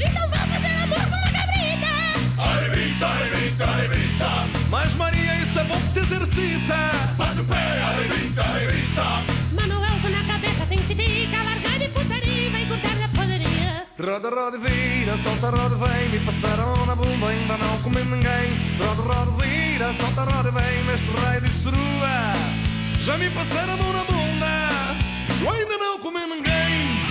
Então 0.00 0.30
vamos 0.30 0.48
fazer 0.48 0.74
amor 0.84 1.04
com 1.04 1.16
uma 1.20 1.32
cabrita. 1.36 1.92
Arrebita, 2.38 3.06
arrebita, 3.06 3.64
arrebita 3.64 4.30
Mas 4.70 4.94
Maria, 4.94 5.36
isso 5.36 5.58
é 5.58 5.64
bom 5.64 5.76
que 5.76 5.92
te 5.92 5.98
exercita. 5.98 6.76
Bate 7.18 7.40
o 7.40 7.44
pé, 7.44 7.82
arrebita, 7.82 8.42
arrebita 8.42 9.04
Manuel, 9.52 10.00
com 10.00 10.08
na 10.08 10.24
cabeça 10.24 10.64
tem 10.66 10.78
que 10.78 10.94
ficar 10.94 11.44
Largar 11.44 11.78
de 11.78 11.88
putaria 11.88 12.46
e 12.46 12.48
vai 12.48 12.64
cortar 12.64 12.96
da 12.96 13.08
poderia. 13.08 13.86
Roda, 14.00 14.30
roda, 14.30 14.58
vira, 14.58 15.18
solta, 15.18 15.50
roda, 15.50 15.76
vem. 15.76 16.08
Me 16.08 16.20
passaram 16.20 16.86
na 16.86 16.96
bunda, 16.96 17.28
ainda 17.28 17.58
não 17.58 17.82
comi 17.82 18.02
ninguém. 18.02 18.48
Roda, 18.80 19.02
roda, 19.02 19.44
vira, 19.44 19.92
solta, 19.92 20.22
roda, 20.24 20.50
vem. 20.52 20.84
Neste 20.84 21.10
raio 21.20 21.42
de 21.42 21.50
surua. 21.50 22.32
Já 23.04 23.18
me 23.18 23.28
passaram 23.28 23.74
a 23.74 23.76
mão 23.76 23.92
na 23.92 24.04
bunda 24.04 24.31
Eu 25.42 25.50
ainda 25.50 25.78
não 25.78 25.98
comi 25.98 26.20
ninguém 26.26 27.02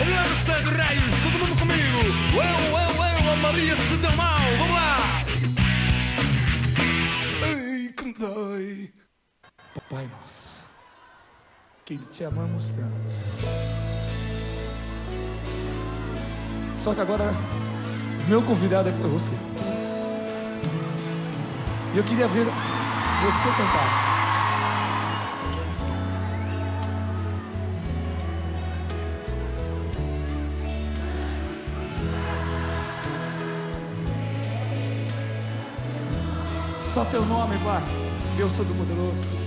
o 0.00 0.44
céu 0.44 0.62
de 0.62 0.70
raios, 0.70 1.02
todo 1.22 1.38
mundo 1.38 1.58
comigo 1.58 1.98
Eu, 2.34 2.42
eu, 2.42 3.26
eu, 3.26 3.32
a 3.32 3.36
Maria 3.36 3.76
se 3.76 3.96
deu 3.96 4.12
mal 4.16 4.40
Vamos 4.58 4.74
lá 4.74 4.96
Ai, 7.42 7.92
que 7.96 8.04
me 8.04 8.12
dói 8.14 8.92
Pai 9.88 10.10
nosso, 10.20 10.58
que 11.84 11.96
te 11.96 12.24
amamos 12.24 12.72
tanto. 12.72 13.46
Só 16.76 16.92
que 16.92 17.00
agora, 17.00 17.32
meu 18.26 18.42
convidado 18.42 18.88
é 18.88 18.92
você. 18.92 19.36
E 21.94 21.98
eu 21.98 22.02
queria 22.02 22.26
ver 22.26 22.46
você 22.46 23.48
cantar. 23.56 24.25
Só 36.96 37.04
teu 37.04 37.26
nome, 37.26 37.58
Pai. 37.58 37.82
Deus 38.38 38.50
Todo-Poderoso. 38.52 39.45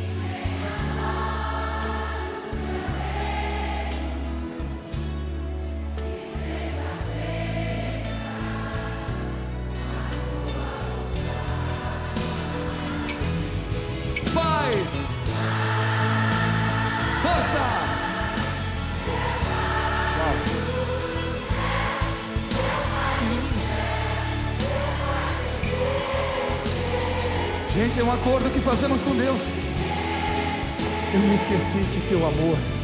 É 27.98 28.04
um 28.04 28.12
acordo 28.14 28.50
que 28.54 28.62
fazemos 28.62 29.02
com 29.02 29.16
Deus. 29.16 29.42
Eu 31.14 31.20
me 31.20 31.36
esqueci 31.36 31.80
que 31.92 32.08
teu 32.08 32.26
amor 32.26 32.79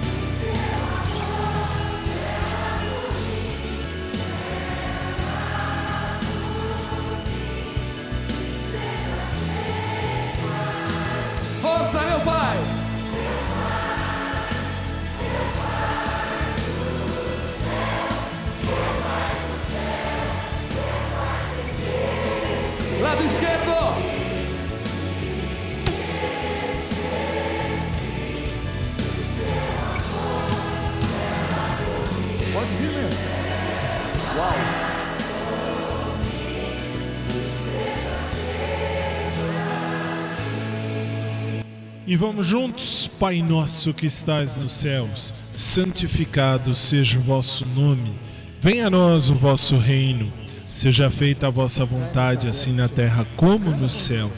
E 42.16 42.18
vamos 42.18 42.46
juntos, 42.46 43.10
Pai 43.20 43.42
nosso 43.42 43.94
que 43.94 44.06
estás 44.06 44.56
nos 44.56 44.72
céus, 44.72 45.34
santificado 45.52 46.74
seja 46.74 47.20
o 47.20 47.22
vosso 47.22 47.66
nome. 47.76 48.14
Venha 48.62 48.88
a 48.88 48.90
nós 48.90 49.30
o 49.30 49.36
vosso 49.36 49.76
reino. 49.76 50.32
Seja 50.72 51.10
feita 51.10 51.48
a 51.48 51.50
vossa 51.50 51.84
vontade, 51.84 52.48
assim 52.48 52.72
na 52.72 52.88
terra 52.88 53.28
como 53.36 53.70
no 53.72 53.90
céu. 53.90 54.32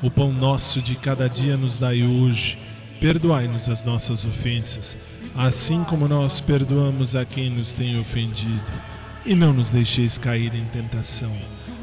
O 0.00 0.08
pão 0.12 0.32
nosso 0.32 0.80
de 0.80 0.94
cada 0.94 1.28
dia 1.28 1.56
nos 1.56 1.76
dai 1.76 2.04
hoje. 2.04 2.56
Perdoai-nos 3.00 3.68
as 3.68 3.84
nossas 3.84 4.24
ofensas, 4.24 4.96
assim 5.34 5.82
como 5.82 6.06
nós 6.06 6.40
perdoamos 6.40 7.16
a 7.16 7.24
quem 7.24 7.50
nos 7.50 7.72
tem 7.72 7.98
ofendido. 7.98 8.62
E 9.26 9.34
não 9.34 9.52
nos 9.52 9.70
deixeis 9.70 10.18
cair 10.18 10.54
em 10.54 10.64
tentação, 10.66 11.32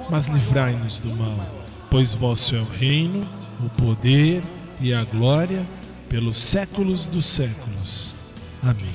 mas 0.09 0.27
livrai-nos 0.27 1.01
do 1.01 1.13
mal, 1.13 1.65
pois 1.89 2.13
vosso 2.13 2.55
é 2.55 2.59
o 2.59 2.69
reino, 2.69 3.27
o 3.59 3.69
poder 3.71 4.41
e 4.81 4.93
a 4.93 5.03
glória 5.03 5.65
pelos 6.09 6.37
séculos 6.37 7.05
dos 7.05 7.25
séculos. 7.25 8.15
Amém. 8.63 8.93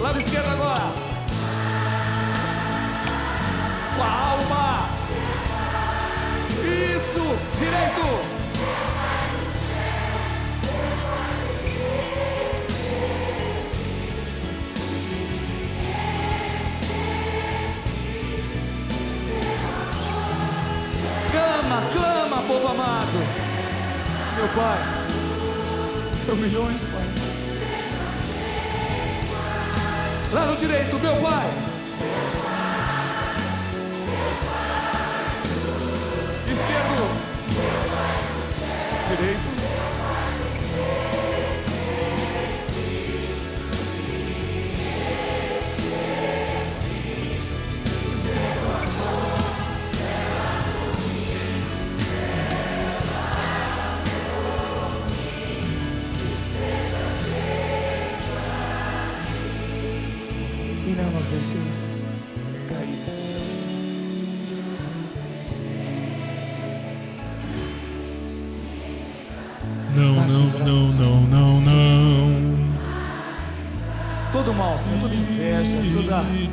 Lado 0.00 0.20
esquerdo 0.20 0.48
agora. 0.48 0.92
Com 3.96 4.02
a 4.02 4.10
alma. 4.10 4.88
Isso. 6.60 7.38
Direito. 7.58 8.34
Clama, 21.30 21.82
clama, 21.92 22.42
povo 22.42 22.68
amado. 22.68 23.44
Meu 24.36 24.48
Pai. 24.48 25.03
São 26.24 26.36
milhões, 26.36 26.80
Pai. 26.80 27.04
Lá 30.32 30.46
no 30.46 30.56
direito, 30.56 30.98
meu 30.98 31.16
Pai. 31.20 31.46
Esquerdo. 31.46 32.63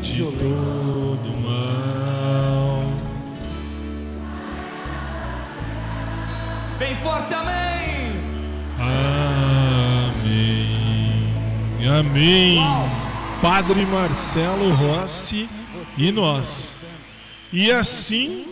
De 0.01 0.23
todo 0.23 1.41
mal. 1.41 2.83
Bem 6.79 6.95
forte, 6.95 7.33
amém! 7.33 8.15
Amém. 8.79 10.21
Amém. 11.99 12.59
Padre 13.41 13.85
Marcelo 13.85 14.73
Rossi 14.73 15.47
e 15.97 16.11
nós. 16.11 16.75
E 17.53 17.71
assim 17.71 18.45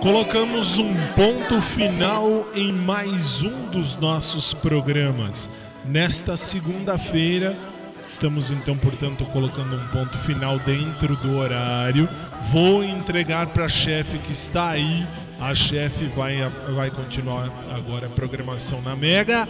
colocamos 0.00 0.78
um 0.78 0.94
ponto 1.14 1.60
final 1.60 2.46
em 2.54 2.72
mais 2.72 3.42
um 3.42 3.66
dos 3.66 3.96
nossos 3.96 4.54
programas. 4.54 5.48
Nesta 5.84 6.36
segunda-feira, 6.36 7.56
estamos 8.04 8.50
então, 8.50 8.76
portanto, 8.76 9.24
colocando 9.26 9.76
um 9.76 9.88
ponto 9.88 10.16
final 10.18 10.58
dentro 10.58 11.16
do 11.16 11.38
horário. 11.38 12.08
Vou 12.52 12.84
entregar 12.84 13.46
para 13.48 13.64
a 13.64 13.68
chefe 13.68 14.18
que 14.18 14.32
está 14.32 14.70
aí. 14.70 15.06
A 15.40 15.54
chefe 15.54 16.04
vai, 16.06 16.36
vai 16.74 16.90
continuar 16.90 17.48
agora 17.74 18.06
a 18.06 18.10
programação 18.10 18.82
na 18.82 18.94
Mega. 18.94 19.48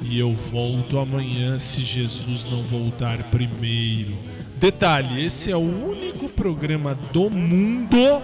E 0.00 0.18
eu 0.18 0.34
volto 0.52 0.98
amanhã 0.98 1.58
se 1.58 1.82
Jesus 1.82 2.44
não 2.44 2.62
voltar 2.62 3.24
primeiro. 3.24 4.16
Detalhe: 4.56 5.24
esse 5.24 5.50
é 5.50 5.56
o 5.56 5.88
único 5.88 6.28
programa 6.28 6.94
do 7.12 7.28
mundo 7.28 8.22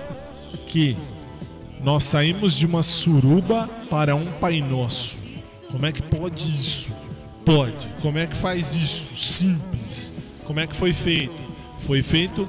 que 0.68 0.96
nós 1.82 2.04
saímos 2.04 2.56
de 2.56 2.66
uma 2.66 2.82
suruba 2.82 3.68
para 3.90 4.14
um 4.14 4.26
Pai 4.26 4.60
Nosso. 4.60 5.18
Como 5.70 5.84
é 5.84 5.92
que 5.92 6.02
pode 6.02 6.54
isso? 6.54 7.07
Pode. 7.48 7.88
Como 8.02 8.18
é 8.18 8.26
que 8.26 8.36
faz 8.36 8.74
isso? 8.74 9.16
Simples. 9.16 10.12
Como 10.44 10.60
é 10.60 10.66
que 10.66 10.76
foi 10.76 10.92
feito? 10.92 11.32
Foi 11.78 12.02
feito 12.02 12.46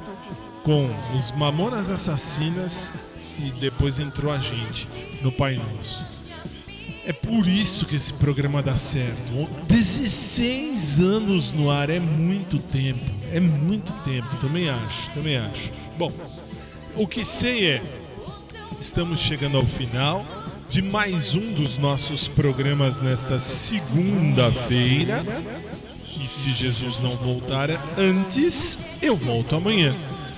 com 0.62 0.94
os 1.18 1.32
Mamonas 1.32 1.90
Assassinas 1.90 2.94
e 3.40 3.50
depois 3.62 3.98
entrou 3.98 4.30
a 4.30 4.38
gente 4.38 4.90
no 5.22 5.32
Pai 5.32 5.56
Nosso. 5.56 6.06
É 7.06 7.14
por 7.14 7.48
isso 7.48 7.86
que 7.86 7.96
esse 7.96 8.12
programa 8.12 8.62
dá 8.62 8.76
certo. 8.76 9.50
16 9.70 11.00
anos 11.00 11.54
no 11.54 11.72
ar 11.72 11.90
é 11.90 12.02
muito 12.02 12.60
tempo. 12.60 13.00
É 13.32 13.40
muito 13.40 13.94
tempo, 14.04 14.28
também 14.42 14.70
acho, 14.70 15.10
também 15.12 15.38
acho. 15.38 15.72
Bom, 15.98 16.12
o 16.96 17.08
que 17.08 17.24
sei 17.24 17.68
é 17.68 17.82
estamos 18.82 19.22
chegando 19.22 19.56
ao 19.56 19.66
final 19.66 20.26
de 20.70 20.84
mais 20.84 21.34
um 21.34 21.52
dos 21.52 21.80
nossos 21.80 22.28
programas 22.28 23.02
nesta 23.02 23.40
segunda-feira. 23.40 25.26
E 26.22 26.28
se 26.28 26.52
Jesus 26.52 27.00
não 27.00 27.16
voltar 27.16 27.70
antes, 27.98 28.78
eu 29.02 29.16
volto 29.16 29.56
amanhã. 29.56 29.96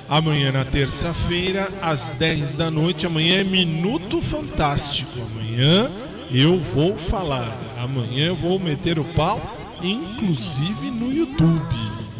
Amanhã 0.08 0.54
na 0.54 0.64
terça-feira, 0.64 1.68
às 1.82 2.12
10 2.12 2.56
da 2.56 2.72
noite, 2.72 3.06
amanhã 3.06 3.42
é 3.42 3.44
Minuto 3.44 4.22
Fantástico. 4.22 5.20
Amanhã 5.22 5.92
eu 6.32 6.58
vou 6.60 6.98
falar. 6.98 7.60
Amanhã 7.78 8.28
eu 8.28 8.36
vou 8.36 8.58
meter 8.58 8.98
o 9.00 9.04
pau, 9.04 9.42
inclusive 9.84 10.92
no 10.92 11.12
YouTube. 11.12 11.62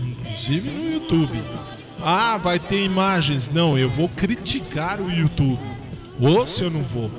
Inclusive 0.06 0.70
no 0.70 0.92
YouTube. 0.92 1.42
Ah, 2.02 2.38
vai 2.38 2.60
ter 2.60 2.84
imagens. 2.84 3.50
Não, 3.50 3.78
eu 3.78 3.90
vou 3.90 4.10
criticar 4.10 5.00
o 5.00 5.10
YouTube. 5.10 5.62
Ou 6.20 6.46
se 6.46 6.64
eu 6.64 6.70
não 6.70 6.82
vou. 6.82 7.10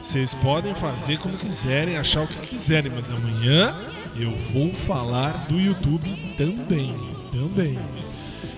Vocês 0.00 0.34
podem 0.34 0.74
fazer 0.74 1.18
como 1.18 1.36
quiserem, 1.36 1.98
achar 1.98 2.22
o 2.22 2.26
que 2.26 2.46
quiserem, 2.46 2.90
mas 2.94 3.10
amanhã 3.10 3.76
eu 4.16 4.34
vou 4.52 4.72
falar 4.72 5.32
do 5.46 5.60
YouTube 5.60 6.10
também. 6.38 6.94
Também. 7.30 7.78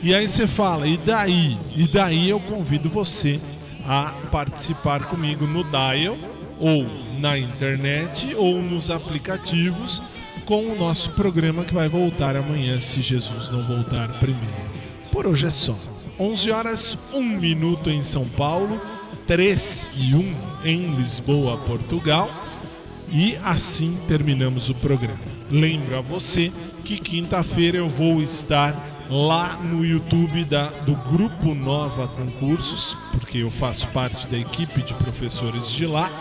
E 0.02 0.14
aí 0.14 0.28
você 0.28 0.46
fala, 0.46 0.86
e 0.86 0.96
daí? 0.96 1.58
E 1.74 1.88
daí 1.88 2.30
eu 2.30 2.38
convido 2.38 2.88
você 2.88 3.40
a 3.84 4.14
participar 4.30 5.06
comigo 5.06 5.44
no 5.44 5.64
Dial, 5.64 6.16
ou 6.60 6.86
na 7.18 7.36
internet, 7.36 8.34
ou 8.36 8.62
nos 8.62 8.88
aplicativos, 8.88 10.00
com 10.46 10.66
o 10.66 10.78
nosso 10.78 11.10
programa 11.10 11.64
que 11.64 11.74
vai 11.74 11.88
voltar 11.88 12.36
amanhã, 12.36 12.80
se 12.80 13.00
Jesus 13.00 13.50
não 13.50 13.64
voltar 13.64 14.20
primeiro. 14.20 14.70
Por 15.10 15.26
hoje 15.26 15.46
é 15.46 15.50
só. 15.50 15.76
11 16.20 16.50
horas, 16.52 16.98
1 17.12 17.20
minuto 17.20 17.90
em 17.90 18.02
São 18.02 18.24
Paulo, 18.28 18.80
3 19.32 19.90
e 19.96 20.14
1 20.14 20.34
em 20.62 20.94
Lisboa, 20.94 21.56
Portugal. 21.56 22.30
E 23.10 23.34
assim 23.42 23.98
terminamos 24.06 24.68
o 24.68 24.74
programa. 24.74 25.16
Lembro 25.50 25.96
a 25.96 26.02
você 26.02 26.52
que 26.84 26.98
quinta-feira 26.98 27.78
eu 27.78 27.88
vou 27.88 28.20
estar 28.20 28.76
lá 29.08 29.56
no 29.56 29.86
YouTube 29.86 30.44
da, 30.44 30.66
do 30.84 30.94
Grupo 31.10 31.54
Nova 31.54 32.08
Concursos, 32.08 32.94
porque 33.10 33.38
eu 33.38 33.50
faço 33.50 33.88
parte 33.88 34.26
da 34.26 34.36
equipe 34.36 34.82
de 34.82 34.92
professores 34.92 35.70
de 35.70 35.86
lá. 35.86 36.12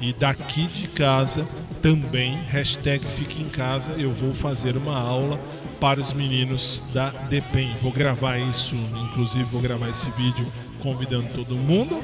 E 0.00 0.12
daqui 0.12 0.68
de 0.68 0.86
casa 0.86 1.44
também, 1.82 2.36
hashtag 2.48 3.04
Fique 3.16 3.42
em 3.42 3.48
Casa, 3.48 3.90
eu 3.98 4.12
vou 4.12 4.32
fazer 4.32 4.76
uma 4.76 4.96
aula 4.96 5.36
para 5.80 5.98
os 5.98 6.12
meninos 6.12 6.84
da 6.94 7.10
DEPEN. 7.28 7.74
Vou 7.82 7.90
gravar 7.90 8.38
isso, 8.38 8.76
inclusive 9.02 9.42
vou 9.46 9.60
gravar 9.60 9.88
esse 9.88 10.08
vídeo 10.12 10.46
convidando 10.80 11.26
todo 11.34 11.56
mundo. 11.56 12.00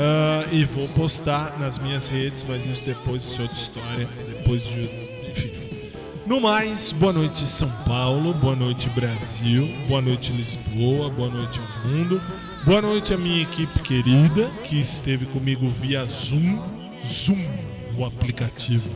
Ah, 0.00 0.46
e 0.52 0.64
vou 0.64 0.86
postar 0.90 1.58
nas 1.58 1.76
minhas 1.76 2.08
redes, 2.08 2.44
mas 2.48 2.66
isso 2.66 2.84
depois 2.86 3.36
é 3.36 3.42
outra 3.42 3.56
história. 3.56 4.08
Depois 4.28 4.64
de. 4.64 4.88
Enfim. 5.28 5.50
No 6.24 6.40
mais, 6.40 6.92
boa 6.92 7.12
noite 7.12 7.48
São 7.48 7.68
Paulo, 7.84 8.32
boa 8.34 8.54
noite 8.54 8.88
Brasil, 8.90 9.66
boa 9.88 10.00
noite 10.00 10.30
Lisboa, 10.30 11.08
boa 11.08 11.30
noite 11.30 11.58
ao 11.58 11.90
mundo, 11.90 12.20
boa 12.64 12.82
noite 12.82 13.14
a 13.14 13.16
minha 13.16 13.42
equipe 13.42 13.80
querida 13.80 14.46
que 14.62 14.78
esteve 14.78 15.24
comigo 15.26 15.66
via 15.80 16.04
Zoom, 16.04 16.62
Zoom, 17.04 17.42
o 17.96 18.04
aplicativo. 18.04 18.90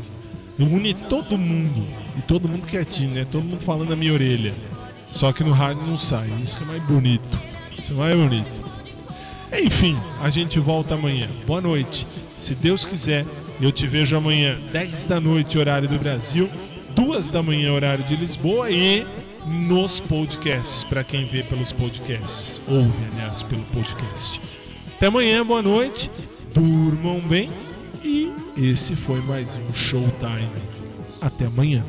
Une 0.59 0.95
todo 0.95 1.37
mundo 1.37 1.85
e 2.17 2.23
todo 2.23 2.49
mundo 2.49 2.67
quietinho, 2.67 3.13
né? 3.13 3.27
Todo 3.29 3.43
mundo 3.43 3.65
falando 3.65 3.89
na 3.89 3.97
minha 3.97 4.13
orelha. 4.13 4.55
Só 5.11 5.33
que 5.33 5.43
no 5.43 5.53
rádio 5.53 5.85
não 5.85 5.97
sai, 5.97 6.31
isso 6.41 6.59
que 6.59 6.63
é 6.63 6.67
mais 6.67 6.83
bonito. 6.85 7.39
Isso 7.77 7.93
é 7.93 7.97
mais 7.97 8.17
bonito. 8.17 8.62
Enfim, 9.53 9.99
a 10.21 10.31
gente 10.31 10.59
volta 10.59 10.95
amanhã. 10.95 11.29
Boa 11.47 11.61
noite. 11.61 12.07
Se 12.37 12.55
Deus 12.55 12.85
quiser, 12.85 13.27
eu 13.61 13.71
te 13.71 13.87
vejo 13.87 14.17
amanhã, 14.17 14.59
10 14.73 15.07
da 15.07 15.21
noite, 15.21 15.59
horário 15.59 15.89
do 15.89 15.99
Brasil, 15.99 16.51
2 16.95 17.31
da 17.31 17.43
manhã, 17.43 17.73
horário 17.73 18.03
de 18.05 18.17
Lisboa 18.17 18.71
e 18.71 19.07
nos 19.47 20.01
podcasts, 20.01 20.85
para 20.85 21.05
quem 21.05 21.25
vê 21.25 21.43
pelos 21.43 21.73
podcasts, 21.73 22.61
ouve, 22.67 22.93
aliás, 23.13 23.43
pelo 23.43 23.63
podcast. 23.65 24.41
Até 24.97 25.07
amanhã, 25.07 25.45
boa 25.45 25.63
noite, 25.63 26.11
durmam 26.55 27.21
bem 27.21 27.51
e 28.05 28.33
esse 28.57 28.97
foi 28.97 29.21
mais 29.23 29.57
um 29.57 29.75
Showtime. 29.75 30.49
Até 31.21 31.47
amanhã. 31.47 31.85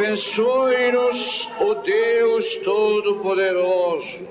Abençoe-nos 0.00 1.46
o 1.60 1.74
Deus 1.74 2.54
Todo-Poderoso, 2.64 4.26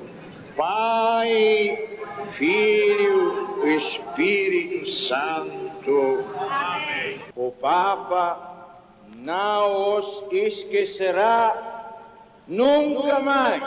Pai, 0.58 1.88
Filho 2.32 3.64
e 3.64 3.76
Espírito 3.76 4.88
Santo. 4.88 6.26
Amém. 6.50 7.22
O 7.36 7.52
Papa 7.52 8.80
não 9.16 10.00
os 10.00 10.24
esquecerá 10.32 12.02
nunca 12.48 13.20
mais. 13.20 13.62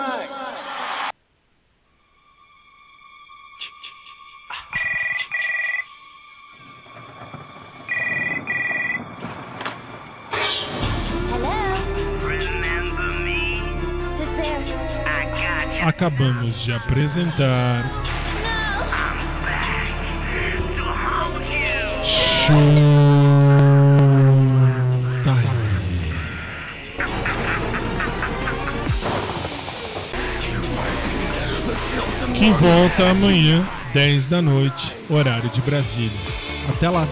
Acabamos 15.84 16.62
de 16.62 16.72
apresentar. 16.72 17.84
Showtime. 22.04 22.62
Que 32.38 32.50
volta 32.52 33.10
amanhã, 33.10 33.66
10 33.92 34.28
da 34.28 34.40
noite, 34.40 34.94
horário 35.10 35.50
de 35.50 35.60
Brasília. 35.62 36.10
Até 36.68 36.88
lá. 36.88 37.08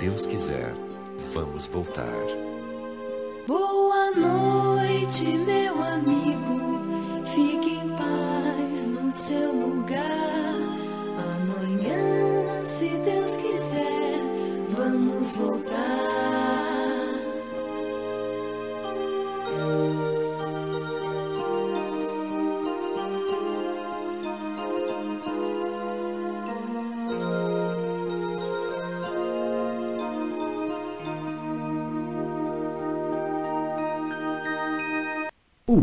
Deus 0.00 0.24
quiser, 0.24 0.72
vamos 1.34 1.66
voltar. 1.66 2.29